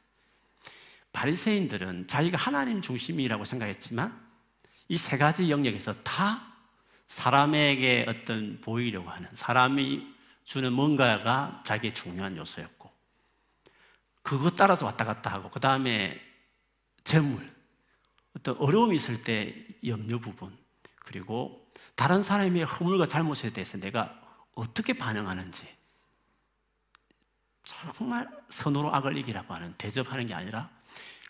바리새인들은 1.12 2.08
자기가 2.08 2.38
하나님 2.38 2.82
중심이라고 2.82 3.46
생각했지만 3.46 4.30
이 4.90 4.98
세 4.98 5.18
가지 5.18 5.50
영역에서 5.52 5.94
다 6.04 6.52
사람에게 7.08 8.06
어떤 8.08 8.60
보이려고 8.62 9.10
하는 9.10 9.30
사람이 9.36 10.16
주는 10.44 10.74
뭔가가 10.74 11.62
자기의 11.64 11.94
중요한 11.94 12.36
요소였고 12.38 12.92
그것 14.24 14.56
따라서 14.56 14.86
왔다 14.86 15.06
갔다 15.06 15.32
하고 15.32 15.50
그 15.50 15.60
다음에 15.60 16.20
재물 17.04 17.48
어떤 18.36 18.58
어려움이 18.58 18.96
있을 18.96 19.24
때 19.24 19.56
염려 19.86 20.20
부분 20.20 20.56
그리고 21.10 21.68
다른 21.96 22.22
사람의 22.22 22.66
허물과 22.66 23.08
잘못에 23.08 23.52
대해서 23.52 23.80
내가 23.80 24.22
어떻게 24.54 24.94
반응하는지 24.94 25.68
정말 27.64 28.30
선으로 28.50 28.94
악을 28.94 29.18
이기라고 29.18 29.56
하는 29.56 29.74
대접하는 29.80 30.28
게 30.28 30.36
아니라 30.36 30.70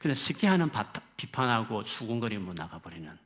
그냥 0.02 0.16
쉽게 0.16 0.48
하는 0.48 0.70
비판하고 1.16 1.84
수군거리면 1.84 2.56
나가버리는 2.56 3.18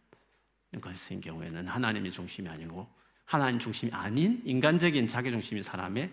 것인 0.80 1.22
경우에는 1.22 1.68
하나님이 1.68 2.12
중심이 2.12 2.48
아니고 2.48 2.88
하나님 3.26 3.58
중심이 3.58 3.92
아닌 3.92 4.40
인간적인 4.46 5.08
자기 5.08 5.32
중심인 5.32 5.64
사람의 5.64 6.12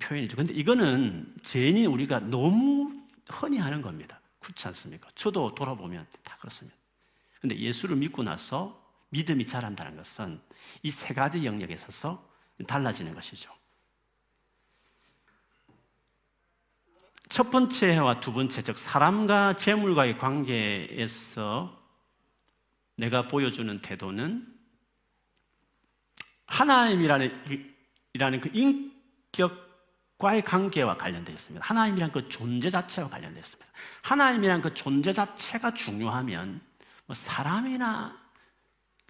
표현이죠. 0.00 0.36
근데 0.36 0.52
이거는 0.52 1.32
죄인인 1.44 1.86
우리가 1.86 2.18
너무 2.18 2.92
흔히 3.28 3.58
하는 3.58 3.82
겁니다. 3.82 4.20
그렇지 4.40 4.66
않습니까? 4.66 5.08
저도 5.14 5.54
돌아보면 5.54 6.08
다 6.24 6.36
그렇습니다. 6.40 6.76
근데 7.40 7.56
예수를 7.56 7.94
믿고 7.94 8.24
나서 8.24 8.83
믿음이 9.14 9.46
자란다는 9.46 9.96
것은 9.96 10.40
이 10.82 10.90
세 10.90 11.14
가지 11.14 11.46
영역에 11.46 11.72
있어서 11.74 12.28
달라지는 12.66 13.14
것이죠. 13.14 13.50
첫 17.28 17.50
번째와 17.50 18.20
두 18.20 18.32
번째, 18.32 18.62
즉, 18.62 18.78
사람과 18.78 19.56
재물과의 19.56 20.18
관계에서 20.18 21.82
내가 22.96 23.26
보여주는 23.26 23.80
태도는 23.80 24.46
하나님이라는 26.46 27.66
이라는 28.12 28.40
그 28.40 28.50
인격과의 28.52 30.42
관계와 30.44 30.96
관련되어 30.96 31.34
있습니다. 31.34 31.66
하나님이란 31.66 32.12
그 32.12 32.28
존재 32.28 32.70
자체와 32.70 33.08
관련되어 33.08 33.40
있습니다. 33.40 33.72
하나님이란 34.02 34.62
그 34.62 34.74
존재 34.74 35.12
자체가 35.12 35.74
중요하면 35.74 36.60
뭐 37.06 37.14
사람이나 37.14 38.23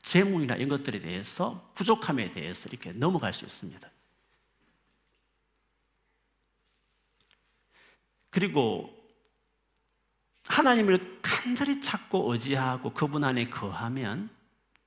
재물이나 0.05 0.55
이런 0.57 0.69
것들에 0.69 1.01
대해서 1.01 1.73
부족함에 1.75 2.31
대해서 2.31 2.69
이렇게 2.69 2.93
넘어갈 2.93 3.33
수 3.33 3.45
있습니다. 3.45 3.91
그리고 8.29 8.93
하나님을 10.45 11.21
간절히 11.23 11.81
찾고 11.81 12.31
의지하고 12.33 12.93
그분 12.93 13.25
안에 13.25 13.45
거하면 13.47 14.29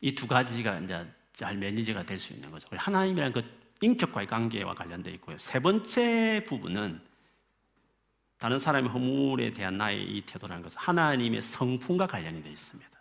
이 0.02 0.14
두 0.14 0.28
가지가 0.28 0.80
이제 0.82 1.12
잘 1.34 1.58
manage가 1.58 2.06
될 2.06 2.20
수 2.20 2.34
있는 2.34 2.52
거죠. 2.52 2.68
하나님이란 2.72 3.34
그 3.34 3.44
인격과의 3.82 4.28
관계와 4.28 4.76
관련되어 4.76 5.14
있고요. 5.16 5.38
세 5.40 5.60
번째 5.60 6.46
부분은 6.48 7.02
다른 8.38 8.60
사람의 8.60 8.92
허물에 8.92 9.52
대한 9.54 9.78
나의 9.78 10.04
이 10.04 10.22
태도라는 10.22 10.62
것은 10.62 10.78
하나님의 10.78 11.42
성품과 11.42 12.06
관련이 12.06 12.44
되어 12.44 12.52
있습니다. 12.52 12.97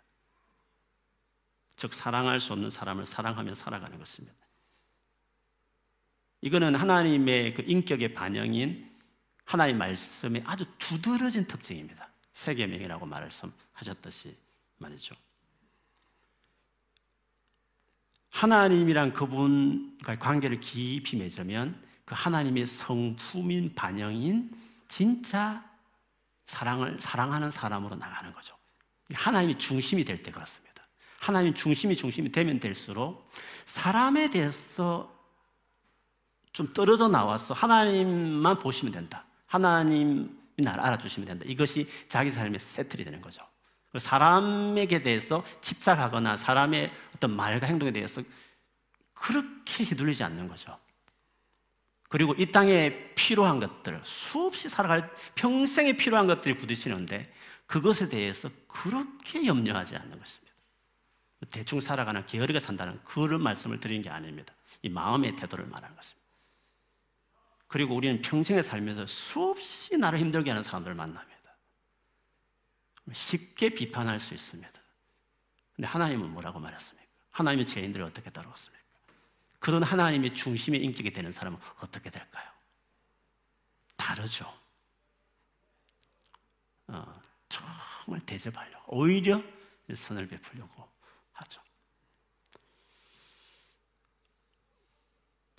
즉 1.77 1.93
사랑할 1.93 2.39
수 2.39 2.53
없는 2.53 2.69
사람을 2.69 3.05
사랑하며 3.05 3.55
살아가는 3.55 3.97
것입니다. 3.97 4.35
이거는 6.41 6.75
하나님의 6.75 7.53
그 7.53 7.63
인격의 7.65 8.13
반영인 8.13 8.91
하나님 9.45 9.77
말씀의 9.77 10.43
아주 10.45 10.65
두드러진 10.77 11.45
특징입니다. 11.45 12.09
세계명이라고 12.33 13.05
말씀하셨듯이 13.05 14.35
말이죠. 14.77 15.15
하나님이란 18.31 19.13
그분과의 19.13 20.19
관계를 20.19 20.59
깊이 20.59 21.15
맺으면 21.15 21.81
그 22.05 22.13
하나님의 22.15 22.67
성품인 22.67 23.73
반영인 23.73 24.51
진짜 24.87 25.63
사랑을 26.45 26.99
사랑하는 26.99 27.51
사람으로 27.51 27.95
나가는 27.95 28.31
거죠. 28.33 28.55
하나님이 29.11 29.57
중심이 29.57 30.03
될 30.03 30.21
때 30.21 30.31
그렇습니다. 30.31 30.66
하나님 31.19 31.53
중심이 31.53 31.95
중심이 31.95 32.31
되면 32.31 32.59
될수록 32.59 33.29
사람에 33.65 34.29
대해서 34.29 35.13
좀 36.51 36.71
떨어져 36.73 37.07
나와서 37.07 37.53
하나님만 37.53 38.59
보시면 38.59 38.93
된다. 38.93 39.25
하나님이 39.45 40.29
나를 40.57 40.81
알아주시면 40.81 41.27
된다. 41.27 41.45
이것이 41.47 41.87
자기 42.07 42.31
삶의 42.31 42.59
세틀이 42.59 43.03
되는 43.03 43.21
거죠. 43.21 43.43
사람에게 43.97 45.01
대해서 45.03 45.43
집착하거나 45.61 46.37
사람의 46.37 46.91
어떤 47.15 47.35
말과 47.35 47.67
행동에 47.67 47.91
대해서 47.91 48.21
그렇게 49.13 49.83
휘둘리지 49.83 50.23
않는 50.23 50.47
거죠. 50.47 50.77
그리고 52.09 52.33
이 52.37 52.51
땅에 52.51 53.13
필요한 53.15 53.59
것들, 53.59 53.99
수없이 54.03 54.69
살아갈 54.69 55.13
평생에 55.35 55.93
필요한 55.93 56.27
것들이 56.27 56.57
부딪히는데 56.57 57.31
그것에 57.65 58.07
대해서 58.07 58.49
그렇게 58.67 59.45
염려하지 59.45 59.95
않는 59.95 60.17
것입니다. 60.17 60.46
대충 61.51 61.79
살아가는 61.79 62.25
게으르게 62.25 62.59
산다는 62.59 63.01
그런 63.03 63.41
말씀을 63.43 63.79
드리는 63.79 64.01
게 64.01 64.09
아닙니다. 64.09 64.53
이 64.81 64.89
마음의 64.89 65.35
태도를 65.35 65.65
말하는 65.67 65.95
것입니다. 65.95 66.27
그리고 67.67 67.95
우리는 67.95 68.21
평생에 68.21 68.61
살면서 68.61 69.05
수없이 69.05 69.97
나를 69.97 70.19
힘들게 70.19 70.49
하는 70.49 70.63
사람들을 70.63 70.95
만납니다. 70.95 71.37
쉽게 73.11 73.69
비판할 73.69 74.19
수 74.19 74.33
있습니다. 74.33 74.71
근데 75.75 75.87
하나님은 75.87 76.31
뭐라고 76.31 76.59
말했습니까? 76.59 77.07
하나님은 77.31 77.65
죄인들을 77.65 78.03
어떻게 78.05 78.29
다루었습니까? 78.29 78.83
그런 79.59 79.83
하나님의 79.83 80.33
중심의 80.33 80.83
인격이 80.83 81.11
되는 81.11 81.31
사람은 81.31 81.59
어떻게 81.81 82.09
될까요? 82.09 82.49
다르죠. 83.95 84.51
어, 86.87 87.21
정말 87.49 88.21
대접하려고 88.25 88.97
오히려 88.97 89.43
선을 89.93 90.27
베풀려고 90.27 90.87
하죠. 91.37 91.61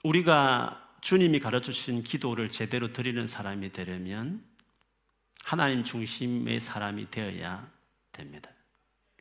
우리가 0.04 0.96
주님이 1.00 1.40
가르쳐 1.40 1.72
주신 1.72 2.02
기도를 2.02 2.48
제대로 2.48 2.92
드리는 2.92 3.26
사람이 3.26 3.72
되려면 3.72 4.44
하나님 5.44 5.84
중심의 5.84 6.60
사람이 6.60 7.10
되어야 7.10 7.70
됩니다. 8.12 8.50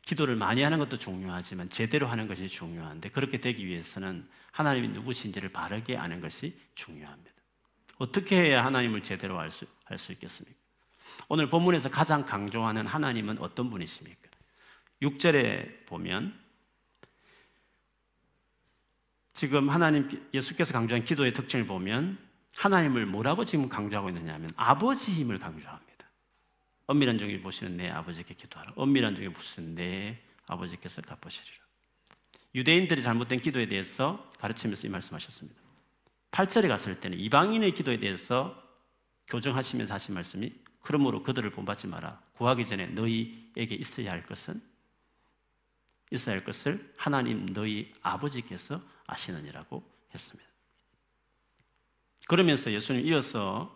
기도를 0.02 0.36
많이 0.36 0.62
하는 0.62 0.78
것도 0.78 0.96
중요하지만 0.96 1.68
제대로 1.68 2.06
하는 2.06 2.26
것이 2.26 2.48
중요한데 2.48 3.10
그렇게 3.10 3.40
되기 3.40 3.66
위해서는 3.66 4.28
하나님이 4.52 4.88
누구신지를 4.88 5.50
바르게 5.50 5.96
아는 5.96 6.20
것이 6.20 6.58
중요합니다. 6.74 7.36
어떻게 7.98 8.40
해야 8.40 8.64
하나님을 8.64 9.02
제대로 9.02 9.38
알 9.38 9.50
수, 9.50 9.66
알 9.84 9.98
수 9.98 10.12
있겠습니까? 10.12 10.58
오늘 11.28 11.48
본문에서 11.48 11.90
가장 11.90 12.24
강조하는 12.24 12.86
하나님은 12.86 13.38
어떤 13.38 13.70
분이십니까? 13.70 14.28
6절에 15.02 15.86
보면 15.86 16.38
지금 19.38 19.70
하나님 19.70 20.08
예수께서 20.34 20.72
강조한 20.72 21.04
기도의 21.04 21.32
특징을 21.32 21.64
보면 21.64 22.18
하나님을 22.56 23.06
뭐라고 23.06 23.44
지금 23.44 23.68
강조하고 23.68 24.08
있느냐 24.08 24.34
하면 24.34 24.50
아버지임을 24.56 25.38
강조합니다. 25.38 26.10
엄밀한 26.88 27.18
종이 27.18 27.40
보시는 27.40 27.76
내 27.76 27.88
아버지께 27.88 28.34
기도하라. 28.34 28.72
엄밀한 28.74 29.14
종이 29.14 29.28
보시는 29.28 29.76
내 29.76 30.18
아버지께서 30.48 31.02
갚으시리라. 31.02 31.56
유대인들이 32.56 33.00
잘못된 33.00 33.38
기도에 33.38 33.68
대해서 33.68 34.28
가르치면서 34.40 34.88
이 34.88 34.90
말씀하셨습니다. 34.90 35.60
8절에 36.32 36.66
갔을 36.66 36.98
때는 36.98 37.16
이방인의 37.20 37.76
기도에 37.76 38.00
대해서 38.00 38.60
교정하시면서 39.28 39.94
하신 39.94 40.14
말씀이 40.14 40.52
그러므로 40.80 41.22
그들을 41.22 41.48
본받지 41.50 41.86
마라. 41.86 42.20
구하기 42.32 42.66
전에 42.66 42.86
너희에게 42.86 43.76
있어야 43.76 44.10
할 44.10 44.26
것은 44.26 44.60
있어야 46.10 46.34
할 46.34 46.42
것을 46.42 46.92
하나님 46.96 47.46
너희 47.46 47.92
아버지께서 48.02 48.82
아시느니라고 49.08 49.82
했습니다. 50.14 50.48
그러면서 52.28 52.70
예수님 52.70 53.06
이어서 53.06 53.74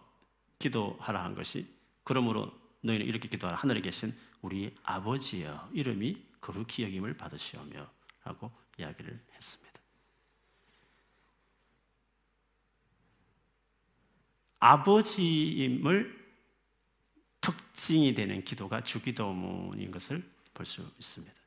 기도하라 0.59 1.25
한 1.25 1.35
것이 1.35 1.67
그러므로 2.05 2.53
너희는 2.83 3.07
이렇게 3.07 3.29
기도하라 3.29 3.59
하늘에 3.59 3.81
계신 3.81 4.17
우리 4.43 4.75
아버지여 4.85 5.71
이름이 5.73 6.23
거룩히 6.41 6.85
여김을 6.85 7.17
받으시오며 7.17 7.91
라고 8.25 8.53
이야기를 8.79 9.21
했습니다. 9.35 9.73
아버지임을 14.61 16.23
특징이 17.41 18.15
되는 18.15 18.45
기도가 18.45 18.85
주기도문인 18.85 19.91
것을 19.91 20.23
볼 20.55 20.67
수 20.67 20.89
있습니다. 20.99 21.42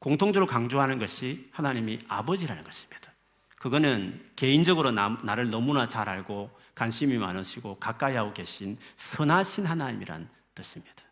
공통적으로 0.00 0.46
강조하는 0.46 0.98
것이 0.98 1.48
하나님이 1.52 2.00
아버지라는 2.08 2.64
것입니다. 2.64 3.12
그거는 3.58 4.30
개인적으로 4.34 4.90
나, 4.90 5.08
를 5.34 5.50
너무나 5.50 5.86
잘 5.86 6.08
알고 6.08 6.50
관심이 6.74 7.18
많으시고 7.18 7.78
가까이 7.78 8.16
하고 8.16 8.32
계신 8.32 8.78
선하신 8.96 9.66
하나님이란 9.66 10.28
뜻입니다. 10.54 11.04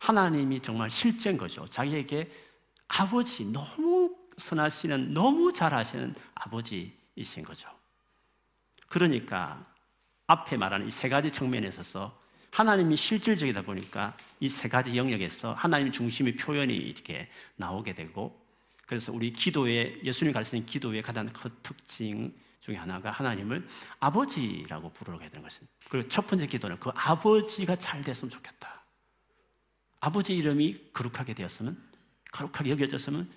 하나님이 0.00 0.60
정말 0.60 0.90
실제인 0.90 1.38
거죠. 1.38 1.66
자기에게 1.68 2.30
아버지, 2.88 3.50
너무 3.50 4.14
선하시는, 4.36 5.14
너무 5.14 5.52
잘하시는 5.52 6.14
아버지이신 6.34 7.44
거죠. 7.44 7.68
그러니까 8.88 9.64
앞에 10.26 10.56
말하는 10.56 10.88
이 10.88 10.90
세 10.90 11.08
가지 11.08 11.30
측면에 11.30 11.68
있어서 11.68 12.20
하나님이 12.52 12.96
실질적이다 12.96 13.62
보니까 13.62 14.16
이 14.40 14.48
세 14.48 14.68
가지 14.68 14.96
영역에서 14.96 15.54
하나님 15.54 15.90
중심의 15.90 16.36
표현이 16.36 16.74
이렇게 16.74 17.28
나오게 17.56 17.94
되고 17.94 18.40
그래서 18.86 19.12
우리 19.12 19.32
기도에 19.32 20.00
예수님이 20.04 20.32
가르치는 20.34 20.66
기도의 20.66 21.02
가장 21.02 21.26
큰 21.26 21.50
특징 21.62 22.34
중에 22.60 22.76
하나가 22.76 23.10
하나님을 23.10 23.66
아버지라고 24.00 24.92
부르게 24.92 25.28
되는 25.30 25.42
것입니다. 25.42 25.72
그리고 25.88 26.08
첫 26.08 26.26
번째 26.26 26.46
기도는 26.46 26.78
그 26.78 26.90
아버지가 26.94 27.76
잘 27.76 28.02
됐으면 28.02 28.30
좋겠다. 28.30 28.84
아버지 30.00 30.36
이름이 30.36 30.92
거룩하게 30.92 31.34
되었으면 31.34 31.80
거룩하게 32.32 32.70
여겨졌으면 32.70 33.30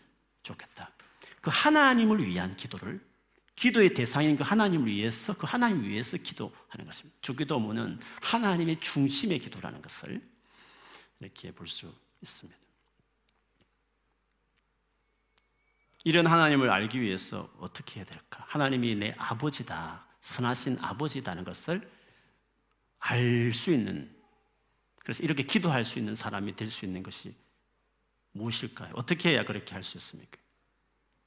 좋겠다. 0.44 0.92
그 1.42 1.50
하나님을 1.54 2.26
위한 2.26 2.56
기도를 2.56 3.00
기도의 3.56 3.94
대상인 3.94 4.36
그 4.36 4.44
하나님을 4.44 4.88
위해서 4.88 5.34
그 5.36 5.46
하나님 5.48 5.84
위해서 5.84 6.18
기도하는 6.18 6.86
것입니다. 6.86 7.18
주기도문은 7.22 8.00
하나님의 8.22 8.80
중심의 8.82 9.40
기도라는 9.40 9.82
것을 9.82 10.22
이렇게 11.20 11.52
볼 11.52 11.68
수 11.68 11.94
있습니다. 12.22 12.60
이런 16.04 16.28
하나님을 16.28 16.70
알기 16.70 17.02
위해서 17.02 17.52
어떻게 17.60 18.00
해야 18.00 18.06
될까? 18.06 18.44
하나님이 18.48 18.96
내 18.96 19.16
아버지다, 19.18 20.06
선하신 20.22 20.78
아버지다는 20.80 21.44
것을 21.44 21.90
알 23.00 23.52
수 23.54 23.72
있는 23.72 24.14
그래서 25.00 25.24
이렇게 25.24 25.44
기도할 25.44 25.86
수 25.86 26.00
있는 26.00 26.16
사람이 26.16 26.56
될 26.56 26.70
수 26.70 26.86
있는 26.86 27.04
것이 27.04 27.36
무엇일까요? 28.34 28.94
어떻게 28.96 29.30
해야 29.30 29.46
그렇게 29.46 29.74
할 29.74 29.84
수 29.84 29.98
있습니까? 29.98 30.38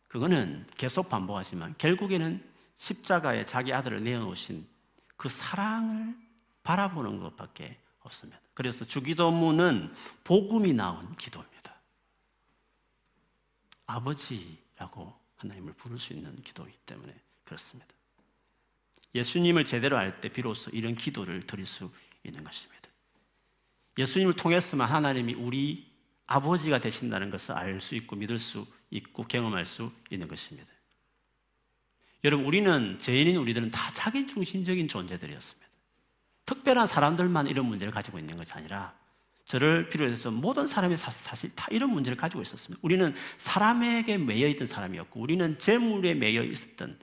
그거는 0.09 0.67
계속 0.77 1.09
반복하지만 1.09 1.75
결국에는 1.79 2.43
십자가에 2.77 3.45
자기 3.45 3.73
아들을 3.73 4.03
내어놓으신 4.03 4.67
그 5.17 5.29
사랑을 5.29 6.17
바라보는 6.63 7.19
것밖에 7.19 7.79
없습니다. 8.01 8.41
그래서 8.55 8.85
주기도문은 8.85 9.93
복음이 10.25 10.73
나온 10.73 11.15
기도입니다. 11.17 11.75
아버지라고 13.87 15.19
하나님을 15.37 15.73
부를 15.75 15.99
수 15.99 16.13
있는 16.13 16.35
기도이기 16.43 16.79
때문에 16.87 17.15
그렇습니다. 17.45 17.89
예수님을 19.15 19.65
제대로 19.65 19.97
알 19.97 20.21
때 20.21 20.29
비로소 20.29 20.71
이런 20.71 20.95
기도를 20.95 21.47
드릴 21.47 21.67
수 21.67 21.91
있는 22.25 22.45
것입니다. 22.45 22.89
예수님을 23.97 24.35
통해서만 24.35 24.89
하나님이 24.89 25.35
우리 25.35 25.91
아버지가 26.27 26.81
되신다는 26.81 27.31
것을 27.31 27.55
알 27.55 27.81
수 27.81 27.95
있고 27.95 28.17
믿을 28.17 28.39
수 28.39 28.67
있고 28.91 29.25
경험할 29.25 29.67
수 29.67 29.93
있는 30.11 30.29
것입니다. 30.29 30.69
여러분, 32.25 32.47
우리는, 32.47 32.99
죄인인 32.99 33.37
우리들은 33.37 33.71
다 33.71 33.93
자기 33.93 34.27
중심적인 34.27 34.89
존재들이었습니다. 34.89 35.69
특별한 36.47 36.87
사람들만 36.87 37.47
이런 37.47 37.67
문제를 37.67 37.93
가지고 37.93 38.19
있는 38.19 38.37
것이 38.37 38.53
아니라 38.55 38.95
저를 39.45 39.89
비롯해서 39.89 40.31
모든 40.31 40.67
사람이 40.67 40.97
사실 40.97 41.55
다 41.55 41.69
이런 41.71 41.91
문제를 41.91 42.17
가지고 42.17 42.43
있었습니다. 42.43 42.81
우리는 42.83 43.15
사람에게 43.39 44.19
매여 44.19 44.49
있던 44.49 44.67
사람이었고, 44.67 45.21
우리는 45.21 45.59
재물에 45.59 46.15
매여 46.15 46.43
있었던 46.43 46.99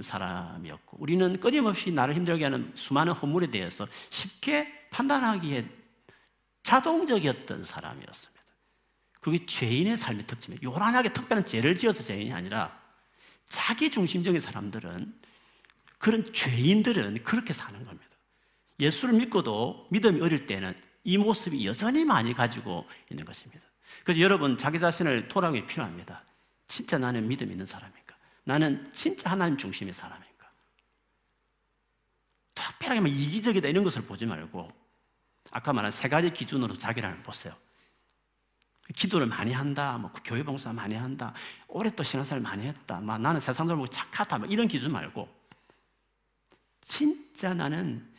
사람이었고, 0.00 0.98
우리는 1.00 1.40
끊임없이 1.40 1.90
나를 1.90 2.14
힘들게 2.14 2.44
하는 2.44 2.70
수많은 2.74 3.12
허물에 3.12 3.48
대해서 3.48 3.88
쉽게 4.10 4.88
판단하기에 4.90 5.68
자동적이었던 6.62 7.64
사람이었습니다. 7.64 8.35
그게 9.26 9.44
죄인의 9.44 9.96
삶의 9.96 10.24
특징이에요. 10.28 10.60
요란하게 10.62 11.08
특별한 11.08 11.44
죄를 11.44 11.74
지어서 11.74 12.00
죄인이 12.04 12.32
아니라 12.32 12.80
자기 13.44 13.90
중심적인 13.90 14.40
사람들은 14.40 15.20
그런 15.98 16.32
죄인들은 16.32 17.24
그렇게 17.24 17.52
사는 17.52 17.84
겁니다. 17.84 18.06
예수를 18.78 19.14
믿고도 19.14 19.88
믿음이 19.90 20.20
어릴 20.20 20.46
때는 20.46 20.80
이 21.02 21.18
모습이 21.18 21.66
여전히 21.66 22.04
많이 22.04 22.34
가지고 22.34 22.86
있는 23.10 23.24
것입니다. 23.24 23.64
그래서 24.04 24.20
여러분 24.20 24.56
자기 24.56 24.78
자신을 24.78 25.26
돌아보기 25.26 25.66
필요합니다. 25.66 26.22
진짜 26.68 26.96
나는 26.96 27.26
믿음 27.26 27.50
있는 27.50 27.66
사람인가? 27.66 28.14
나는 28.44 28.88
진짜 28.92 29.28
하나님 29.28 29.58
중심의 29.58 29.92
사람인가? 29.92 30.52
특별하게 32.54 33.00
막 33.00 33.08
이기적이다 33.08 33.70
이런 33.70 33.82
것을 33.82 34.02
보지 34.02 34.24
말고 34.24 34.68
아까 35.50 35.72
말한 35.72 35.90
세 35.90 36.08
가지 36.08 36.30
기준으로 36.30 36.78
자기를 36.78 37.24
보세요. 37.24 37.56
기도를 38.94 39.26
많이 39.26 39.52
한다, 39.52 39.98
뭐 39.98 40.12
교회 40.24 40.42
봉사 40.42 40.72
많이 40.72 40.94
한다, 40.94 41.32
올해 41.68 41.90
또 41.94 42.02
신앙생활 42.02 42.40
많이 42.40 42.66
했다, 42.66 43.00
막 43.00 43.20
나는 43.20 43.40
세상 43.40 43.66
사람 43.66 43.78
보고 43.78 43.88
착하다, 43.88 44.38
막 44.38 44.52
이런 44.52 44.68
기준 44.68 44.92
말고 44.92 45.28
진짜 46.80 47.52
나는 47.52 48.14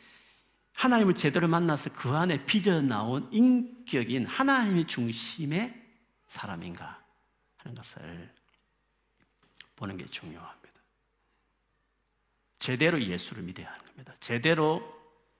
하나님을 0.74 1.14
제대로 1.14 1.48
만나서 1.48 1.92
그 1.92 2.10
안에 2.10 2.44
빚어 2.44 2.80
나온 2.82 3.28
인격인 3.32 4.26
하나님의 4.26 4.84
중심의 4.84 5.74
사람인가 6.28 7.02
하는 7.56 7.74
것을 7.74 8.32
보는 9.74 9.96
게 9.96 10.06
중요합니다. 10.06 10.58
제대로 12.58 13.00
예수를 13.02 13.42
믿어야 13.42 13.68
하는 13.68 13.86
겁니다. 13.86 14.14
제대로 14.20 14.82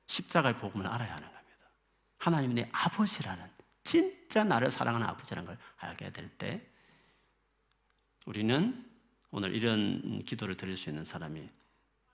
십자가의 0.07 0.57
복음을 0.57 0.87
알아야 0.87 1.15
하는 1.15 1.29
겁니다. 1.29 1.71
하나님 2.17 2.55
내 2.55 2.69
아버지라는 2.73 3.58
진짜 3.89 4.45
나를 4.45 4.71
사랑하는 4.71 5.07
아버지라는 5.07 5.47
걸 5.47 5.57
알게 5.79 6.13
될 6.13 6.29
때 6.37 6.61
우리는 8.27 8.85
오늘 9.31 9.55
이런 9.55 10.23
기도를 10.27 10.59
드릴 10.59 10.77
수 10.77 10.91
있는 10.91 11.07
사람이 11.07 11.49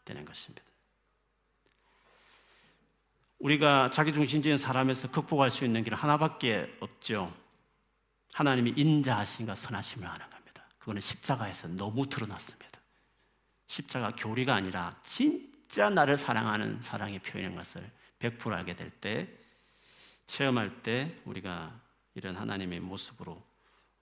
되는 0.05 0.25
것입니다. 0.25 0.65
우리가 3.41 3.91
자기중심적인 3.91 4.57
사람에서 4.57 5.11
극복할 5.11 5.51
수 5.51 5.65
있는 5.65 5.83
길은 5.83 5.99
하나밖에 5.99 6.77
없죠. 6.79 7.35
하나님이 8.33 8.75
인자하신가 8.77 9.57
선하심을 9.57 10.07
아는 10.07 10.31
겁니다. 10.31 10.65
그거는 10.79 11.01
십자가에서 11.01 11.67
너무 11.67 12.09
드러났습니다. 12.09 12.81
십자가 13.67 14.15
교리가 14.17 14.55
아니라 14.55 14.97
진짜 15.03 15.91
나를 15.91 16.17
사랑하는 16.17 16.81
사랑의 16.81 17.19
표현인 17.19 17.57
것을 17.57 17.91
100% 18.21 18.53
알게 18.53 18.77
될 18.77 18.91
때, 18.91 19.44
체험할 20.27 20.83
때 20.83 21.15
우리가 21.25 21.81
이런 22.15 22.37
하나님의 22.37 22.81
모습으로 22.81 23.43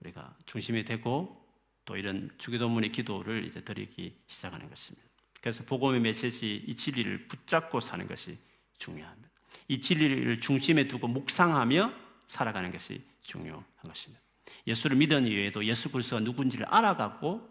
우리가 0.00 0.37
중심이 0.46 0.85
되고 0.85 1.42
또 1.85 1.96
이런 1.96 2.30
주기도문의 2.38 2.92
기도를 2.92 3.44
이제 3.44 3.62
드리기 3.62 4.16
시작하는 4.26 4.68
것입니다. 4.68 5.06
그래서 5.40 5.64
복음의 5.64 6.00
메시지 6.00 6.64
이 6.66 6.76
진리를 6.76 7.26
붙잡고 7.26 7.80
사는 7.80 8.06
것이 8.06 8.38
중요합니다. 8.78 9.28
이 9.68 9.80
진리를 9.80 10.40
중심에 10.40 10.87
두고 10.88 11.08
묵상하며 11.08 11.92
살아가는 12.26 12.70
것이 12.70 13.04
중요한 13.20 13.64
것입니다. 13.85 14.22
예수를 14.66 14.96
믿은 14.96 15.26
이후에도 15.26 15.64
예수 15.64 15.90
그리스도가 15.90 16.20
누군지를 16.20 16.66
알아가고 16.66 17.48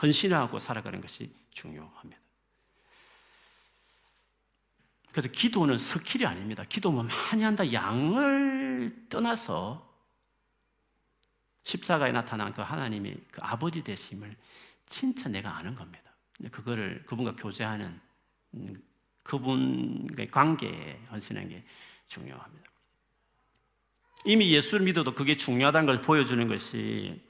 헌신하고 0.00 0.58
살아가는 0.58 1.00
것이 1.00 1.32
중요합니다. 1.50 2.23
그래서 5.14 5.28
기도는 5.28 5.78
skill이 5.78 6.26
아닙니다. 6.26 6.64
기도는 6.68 7.06
많이 7.06 7.44
한다 7.44 7.72
양을 7.72 9.06
떠나서 9.08 9.88
십자가에 11.62 12.10
나타난 12.10 12.52
그 12.52 12.62
하나님이 12.62 13.14
그 13.30 13.40
아버지 13.40 13.84
되심을 13.84 14.34
진짜 14.86 15.28
내가 15.28 15.56
아는 15.56 15.76
겁니다. 15.76 16.02
그거를 16.50 17.04
그분과 17.06 17.36
교제하는 17.36 18.00
음, 18.54 18.74
그분과의 19.22 20.32
관계에 20.32 21.00
헌신하는 21.12 21.48
게 21.48 21.64
중요합니다. 22.08 22.68
이미 24.24 24.52
예수를 24.52 24.84
믿어도 24.84 25.14
그게 25.14 25.36
중요하다는 25.36 25.86
걸 25.86 26.00
보여주는 26.00 26.44
것이 26.48 27.22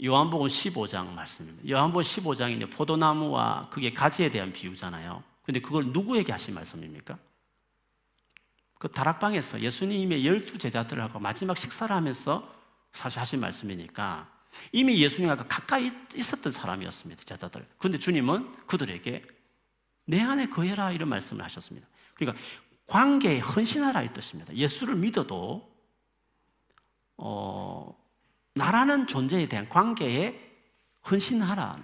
요한복음 0.00 0.46
15장 0.46 1.14
말씀입니다. 1.14 1.68
요한복음 1.68 2.04
15장이 2.04 2.70
포도나무와 2.70 3.70
그게 3.72 3.92
가지에 3.92 4.30
대한 4.30 4.52
비유잖아요. 4.52 5.31
근데 5.42 5.60
그걸 5.60 5.86
누구에게 5.86 6.32
하신 6.32 6.54
말씀입니까? 6.54 7.18
그 8.78 8.88
다락방에서 8.90 9.60
예수님의 9.60 10.26
열두 10.26 10.58
제자들하고 10.58 11.20
마지막 11.20 11.56
식사를 11.56 11.94
하면서 11.94 12.52
사실 12.92 13.20
하신 13.20 13.40
말씀이니까 13.40 14.28
이미 14.72 15.00
예수님과 15.02 15.36
가까이 15.48 15.90
있었던 16.14 16.52
사람이었습니다. 16.52 17.24
제자들. 17.24 17.66
그런데 17.78 17.98
주님은 17.98 18.66
그들에게 18.66 19.22
내 20.06 20.20
안에 20.20 20.48
거해라 20.48 20.92
이런 20.92 21.08
말씀을 21.08 21.44
하셨습니다. 21.44 21.86
그러니까 22.14 22.42
관계에 22.86 23.38
헌신하라 23.38 24.02
이 24.02 24.12
뜻입니다. 24.12 24.54
예수를 24.54 24.96
믿어도 24.96 25.72
어, 27.16 27.96
나라는 28.54 29.06
존재에 29.06 29.46
대한 29.46 29.68
관계에 29.68 30.38
헌신하라. 31.08 31.76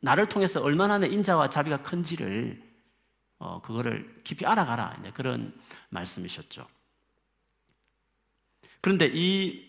나를 0.00 0.28
통해서 0.28 0.60
얼마나 0.60 0.98
내 0.98 1.08
인자와 1.08 1.48
자비가 1.48 1.82
큰지를 1.82 2.71
어, 3.42 3.60
그거를 3.60 4.20
깊이 4.22 4.46
알아가라. 4.46 5.02
그런 5.14 5.52
말씀이셨죠. 5.88 6.64
그런데 8.80 9.10
이 9.12 9.68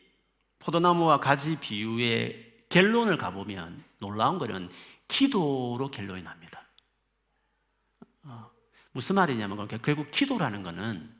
포도나무와 0.60 1.20
가지 1.20 1.60
비유의 1.60 2.66
결론을 2.70 3.18
가보면 3.18 3.84
놀라운 3.98 4.38
것은 4.38 4.70
기도로 5.08 5.90
결론이 5.90 6.22
납니다. 6.22 6.62
어, 8.26 8.52
무슨 8.92 9.16
말이냐면 9.16 9.68
결국 9.68 10.12
기도라는 10.12 10.62
것은 10.62 11.12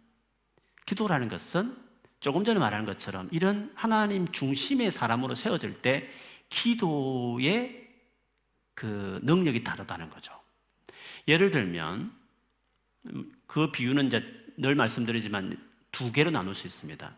기도라는 0.86 1.30
것은 1.30 1.76
조금 2.20 2.44
전에 2.44 2.60
말한 2.60 2.86
것처럼 2.86 3.30
이런 3.32 3.72
하나님 3.74 4.28
중심의 4.28 4.92
사람으로 4.92 5.34
세워질 5.34 5.82
때 5.82 6.08
기도의 6.50 7.90
그 8.76 9.20
능력이 9.24 9.64
다르다는 9.64 10.12
거죠. 10.12 10.40
예를 11.28 11.50
들면 11.50 12.23
그 13.48 13.72
비유는 13.72 14.08
이제 14.08 14.24
늘 14.58 14.76
말씀드리지만 14.76 15.58
두 15.92 16.12
개로 16.12 16.32
나눌 16.32 16.56
수 16.56 16.68
있습니다. 16.68 17.16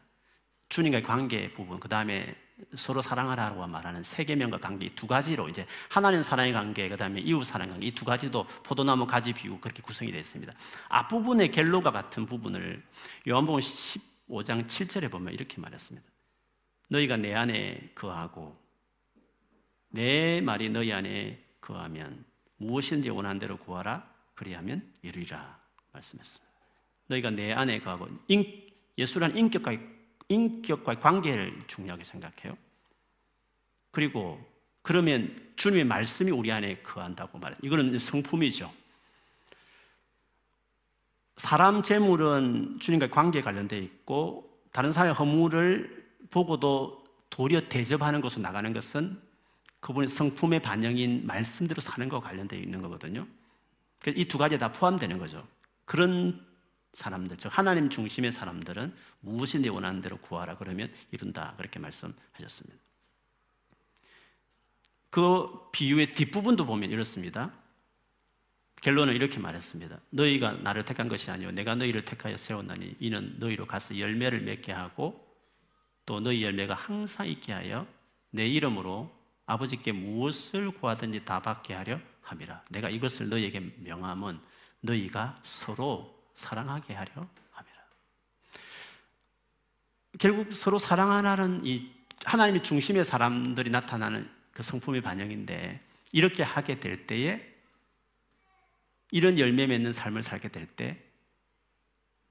주님과의 0.69 1.03
관계 1.03 1.53
부분, 1.53 1.79
그 1.79 1.87
다음에 1.87 2.35
서로 2.75 3.01
사랑하라고 3.01 3.67
말하는 3.67 4.01
세계명과 4.03 4.59
관계 4.59 4.89
두 4.95 5.07
가지로 5.07 5.49
이제 5.49 5.65
하나님 5.89 6.23
사랑의 6.23 6.53
관계, 6.53 6.87
그 6.87 6.95
다음에 6.97 7.19
이웃 7.21 7.43
사랑 7.43 7.69
관계 7.69 7.87
이 7.87 7.91
두 7.91 8.05
가지도 8.05 8.45
포도나무 8.63 9.05
가지 9.05 9.33
비유 9.33 9.59
그렇게 9.59 9.81
구성이 9.81 10.11
되어 10.11 10.19
있습니다. 10.19 10.53
앞부분의 10.89 11.51
갤로가 11.51 11.91
같은 11.91 12.25
부분을 12.25 12.81
요한복음 13.27 13.59
15장 13.59 14.67
7절에 14.67 15.11
보면 15.11 15.33
이렇게 15.33 15.59
말했습니다. 15.59 16.07
너희가 16.89 17.17
내 17.17 17.33
안에 17.33 17.91
거하고 17.95 18.57
내 19.89 20.41
말이 20.41 20.69
너희 20.69 20.93
안에 20.93 21.43
거하면 21.59 22.25
무엇이든지 22.57 23.09
원하는 23.09 23.39
대로 23.39 23.57
구하라 23.57 24.07
그리하면 24.33 24.93
이루리라 25.01 25.64
말씀했습니다. 25.95 26.45
너희가 27.07 27.31
내 27.31 27.51
안에 27.51 27.79
거하고 27.79 28.07
인, 28.27 28.45
예수란 28.97 29.37
인격과 29.37 29.75
인격과의 30.27 30.99
관계를 30.99 31.63
중요하게 31.67 32.03
생각해요. 32.03 32.57
그리고 33.91 34.43
그러면 34.81 35.35
주님의 35.55 35.85
말씀이 35.85 36.31
우리 36.31 36.51
안에 36.51 36.81
거한다고 36.81 37.39
말해요. 37.39 37.57
이거는 37.63 37.97
성품이죠. 37.97 38.71
사람 41.37 41.83
재물은 41.83 42.79
주님과의 42.79 43.11
관계에 43.11 43.41
관련되어 43.41 43.79
있고 43.79 44.61
다른 44.71 44.91
사람의 44.91 45.15
허물을 45.15 46.05
보고도 46.29 47.03
도리어 47.29 47.67
대접하는 47.69 48.21
것으로 48.21 48.41
나가는 48.41 48.71
것은 48.73 49.21
그분의 49.79 50.07
성품의 50.07 50.61
반영인 50.61 51.27
말씀대로 51.27 51.81
사는 51.81 52.09
것과 52.09 52.29
관련되어 52.29 52.59
있는 52.59 52.81
거거든요. 52.81 53.27
이 54.07 54.25
두 54.25 54.37
가지 54.37 54.57
다 54.57 54.71
포함되는 54.71 55.17
거죠. 55.17 55.45
그런 55.85 56.45
사람들, 56.93 57.37
즉 57.37 57.49
하나님 57.57 57.89
중심의 57.89 58.31
사람들은 58.31 58.93
무엇이 59.19 59.59
내 59.59 59.69
원하는 59.69 60.01
대로 60.01 60.17
구하라 60.17 60.55
그러면 60.57 60.91
이룬다 61.11 61.53
그렇게 61.57 61.79
말씀하셨습니다. 61.79 62.83
그 65.09 65.47
비유의 65.71 66.13
뒷부분도 66.13 66.65
보면 66.65 66.91
이렇습니다. 66.91 67.51
결론은 68.81 69.15
이렇게 69.15 69.39
말했습니다. 69.39 69.99
너희가 70.09 70.53
나를 70.53 70.85
택한 70.85 71.07
것이 71.07 71.31
아니요 71.31 71.51
내가 71.51 71.75
너희를 71.75 72.05
택하여 72.05 72.37
세웠나니 72.37 72.97
이는 72.99 73.35
너희로 73.39 73.65
가서 73.65 73.97
열매를 73.97 74.41
맺게 74.41 74.71
하고 74.71 75.25
또 76.05 76.19
너희 76.19 76.43
열매가 76.43 76.73
항상 76.73 77.27
있게 77.27 77.51
하여 77.51 77.87
내 78.29 78.47
이름으로 78.47 79.11
아버지께 79.45 79.91
무엇을 79.91 80.71
구하든지 80.71 81.25
다 81.25 81.39
받게 81.41 81.73
하려 81.73 81.99
함이라. 82.21 82.63
내가 82.71 82.89
이것을 82.89 83.29
너희에게 83.29 83.59
명함은 83.77 84.39
너희가 84.81 85.39
서로 85.41 86.23
사랑하게 86.35 86.93
하려 86.93 87.11
함이라. 87.51 87.77
결국 90.19 90.53
서로 90.53 90.77
사랑하라는 90.79 91.65
이 91.65 91.91
하나님의 92.23 92.63
중심의 92.63 93.05
사람들이 93.05 93.69
나타나는 93.69 94.29
그 94.51 94.63
성품의 94.63 95.01
반영인데 95.01 95.81
이렇게 96.11 96.43
하게 96.43 96.79
될 96.79 97.07
때에 97.07 97.53
이런 99.11 99.37
열매 99.39 99.67
맺는 99.67 99.93
삶을 99.93 100.23
살게 100.23 100.49
될 100.49 100.67
때 100.75 101.05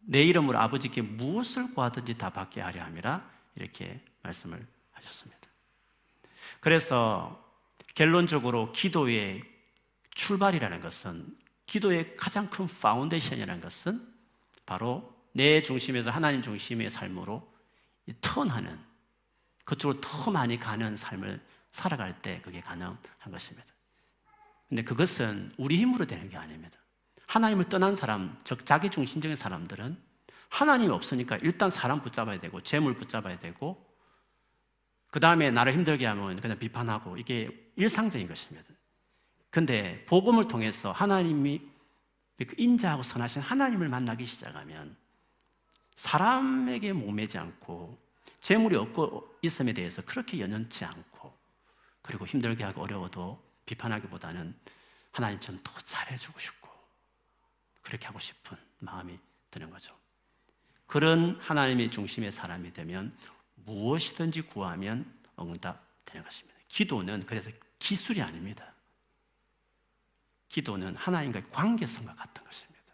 내 0.07 0.23
이름으로 0.23 0.59
아버지께 0.59 1.03
무엇을 1.03 1.73
구하든지 1.75 2.19
다 2.19 2.31
받게 2.31 2.61
하려 2.61 2.83
함이라 2.85 3.31
이렇게 3.57 4.01
말씀을 4.23 4.67
하셨습니다. 4.93 5.41
그래서 6.61 7.43
결론적으로 7.95 8.73
기도의 8.73 9.43
출발이라는 10.15 10.81
것은 10.81 11.37
기도의 11.75 12.17
가장 12.17 12.49
큰 12.51 12.69
foundation이라는 12.69 13.61
것은 13.61 14.07
바로 14.65 15.13
내 15.33 15.61
중심에서 15.61 16.11
하나님 16.11 16.41
중심의 16.41 16.89
삶으로 16.89 17.53
turn하는 18.21 18.79
그쪽으로 19.65 20.01
더 20.01 20.31
많이 20.31 20.59
가는 20.61 20.97
삶을 20.97 21.45
살아갈 21.73 22.23
때 22.23 22.41
그게 22.43 22.61
가능한 22.61 22.97
것입니다. 23.29 23.67
근데 24.69 24.85
그것은 24.85 25.53
우리 25.59 25.77
힘으로 25.79 26.07
되는 26.07 26.29
게 26.29 26.37
아닙니다. 26.37 26.79
하나님을 27.27 27.65
떠난 27.65 27.97
사람, 27.97 28.39
즉 28.45 28.65
자기 28.65 28.89
중심적인 28.89 29.35
사람들은 29.35 30.01
하나님이 30.51 30.93
없으니까 30.93 31.39
일단 31.39 31.71
사람 31.71 32.03
붙잡아야 32.03 32.39
되고 32.39 32.61
재물 32.61 32.95
붙잡아야 32.95 33.41
되고 33.41 33.85
그 35.09 35.19
다음에 35.19 35.51
나를 35.51 35.73
힘들게 35.73 36.07
하면 36.07 36.37
그냥 36.37 36.57
비판하고 36.57 37.17
이게 37.17 37.73
일상적인 37.75 38.29
것입니다. 38.29 38.74
근데 39.55 40.05
복음을 40.07 40.49
통해서 40.49 40.91
하나님이 40.91 41.63
그 42.39 42.57
인자하고 42.59 43.05
선하신 43.05 43.41
하나님을 43.41 43.89
만나기 43.89 44.27
시작하면 44.27 44.97
사람에게 45.95 46.93
목매지 46.93 47.39
않고 47.39 47.97
재물이 48.41 48.75
없고 48.75 49.39
있음에 49.43 49.73
대해서 49.73 50.03
그렇게 50.03 50.41
연연치 50.41 50.85
않고 50.85 51.33
그리고 52.03 52.27
힘들게 52.27 52.65
하고 52.65 52.83
어려워도 52.83 53.41
비판하기보다는 53.67 54.57
하나님 55.13 55.39
전더 55.39 55.71
잘해주고 55.85 56.41
싶고 56.41 56.69
그렇게 57.81 58.07
하고 58.07 58.19
싶은 58.19 58.57
마음이 58.81 59.17
드는 59.53 59.71
거죠. 59.71 59.95
그런 60.89 61.39
하나님의 61.41 61.93
중심의 61.93 62.33
사람이 62.33 62.73
되면 62.73 63.17
무엇이든지 63.55 64.43
구하면 64.49 65.17
응답되는 65.39 66.25
것입니다. 66.25 66.59
기도는 66.67 67.25
그래서 67.25 67.53
기술이 67.79 68.21
아닙니다. 68.21 68.74
기도는 70.55 70.95
하나님과의 70.95 71.47
관계성과 71.51 72.15
같은 72.15 72.45
것입니다. 72.45 72.85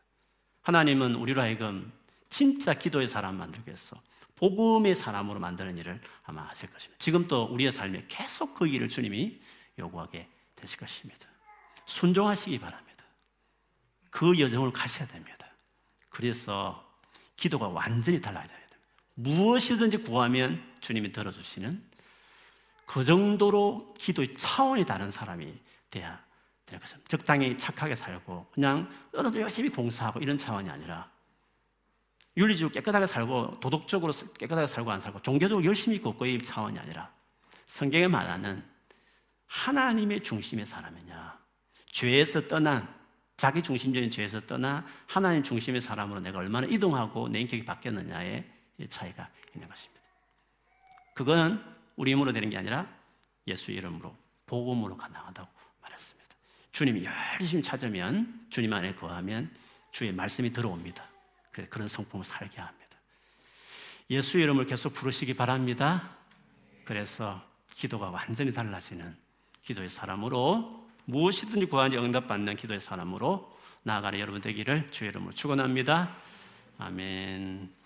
하나님은 0.63 1.15
우리로 1.17 1.43
하여금 1.43 1.93
진짜 2.31 2.73
기도의 2.73 3.07
사람 3.07 3.37
만들겠어. 3.37 4.01
복음의 4.37 4.97
사람으로 4.97 5.41
만드는 5.41 5.77
일을 5.77 6.01
아마 6.25 6.41
하실 6.49 6.73
것입니다. 6.73 6.99
지금 6.99 7.29
또 7.29 7.45
우리의 7.45 7.71
삶에 7.71 8.07
계속 8.09 8.55
그 8.55 8.67
일을 8.67 8.89
주님이 8.89 9.43
요구하게 9.79 10.27
되실 10.57 10.79
것입니다. 10.79 11.29
순종하시기 11.85 12.59
바랍니다. 12.61 13.05
그 14.09 14.39
여정을 14.41 14.73
가셔야 14.73 15.07
됩니다. 15.07 15.47
그래서 16.09 16.91
기도가 17.37 17.69
완전히 17.69 18.23
달라야 18.23 18.47
됩니다. 18.47 18.77
무엇이든지 19.17 19.99
구하면 19.99 20.65
주님이 20.81 21.13
들어주시는 21.13 21.91
그 22.87 23.05
정도로 23.05 23.95
기도의 23.99 24.35
차원이 24.39 24.87
다른 24.87 25.11
사람이 25.11 25.53
돼야. 25.91 26.30
적당히 27.09 27.57
착하게 27.57 27.95
살고 27.95 28.47
그냥 28.53 28.91
어느 29.15 29.37
열심히 29.39 29.71
봉사하고 29.71 30.21
이런 30.21 30.39
차원이 30.39 30.69
아니라 30.71 31.11
윤리적으로 32.37 32.73
깨끗하게 32.73 33.07
살고 33.07 33.61
도덕적으로 33.61 34.13
깨끗하게 34.39 34.67
살고 34.67 34.91
안 34.91 35.01
살고 35.01 35.21
종교적으로 35.23 35.65
열심히 35.65 35.97
있고 35.97 36.17
그의 36.17 36.41
차원이 36.43 36.79
아니라 36.79 37.13
성경에 37.67 38.09
말하는 38.09 38.65
하나님의 39.47 40.23
중심의 40.23 40.67
사람이냐 40.67 41.39
죄에서 41.91 42.47
떠난 42.47 43.01
자기 43.37 43.63
중심적인 43.63 44.11
죄에서 44.11 44.41
떠나 44.43 44.87
하나님 45.07 45.43
중심의 45.43 45.81
사람으로 45.81 46.21
내가 46.21 46.39
얼마나 46.39 46.67
이동하고 46.67 47.29
내 47.29 47.41
인격이 47.41 47.65
바뀌었느냐의 47.65 48.45
차이가 48.89 49.31
있는 49.55 49.67
것입니다. 49.67 50.01
그거는 51.15 51.59
우리 51.97 52.13
힘으로 52.13 52.33
되는 52.33 52.51
게 52.51 52.59
아니라 52.59 52.87
예수 53.47 53.73
이름으로 53.73 54.15
복음으로 54.47 54.97
가능하다고. 54.97 55.60
주님이 56.73 57.05
열심히 57.05 57.63
찾으면 57.63 58.47
주님 58.51 58.73
안에 58.73 58.95
거하면 58.95 59.51
주의 59.91 60.13
말씀이 60.13 60.53
들어옵니다. 60.53 61.05
그런 61.69 61.89
성품을 61.89 62.25
살게 62.25 62.61
합니다. 62.61 62.81
예수 64.11 64.39
이름을 64.39 64.67
계속 64.67 64.93
부르시기 64.93 65.35
바랍니다. 65.35 66.09
그래서 66.85 67.43
기도가 67.75 68.11
완전히 68.11 68.53
달라지는 68.53 69.17
기도의 69.63 69.91
사람으로 69.91 70.89
무엇이든지 71.05 71.67
구하니 71.67 71.97
응답받는 71.97 72.57
기도의 72.57 72.81
사람으로 72.81 73.57
나아가는 73.83 74.19
여러분 74.19 74.41
되기를 74.41 74.91
주의 74.91 75.11
이름으로 75.11 75.33
축원합니다. 75.33 76.15
아멘. 76.79 77.80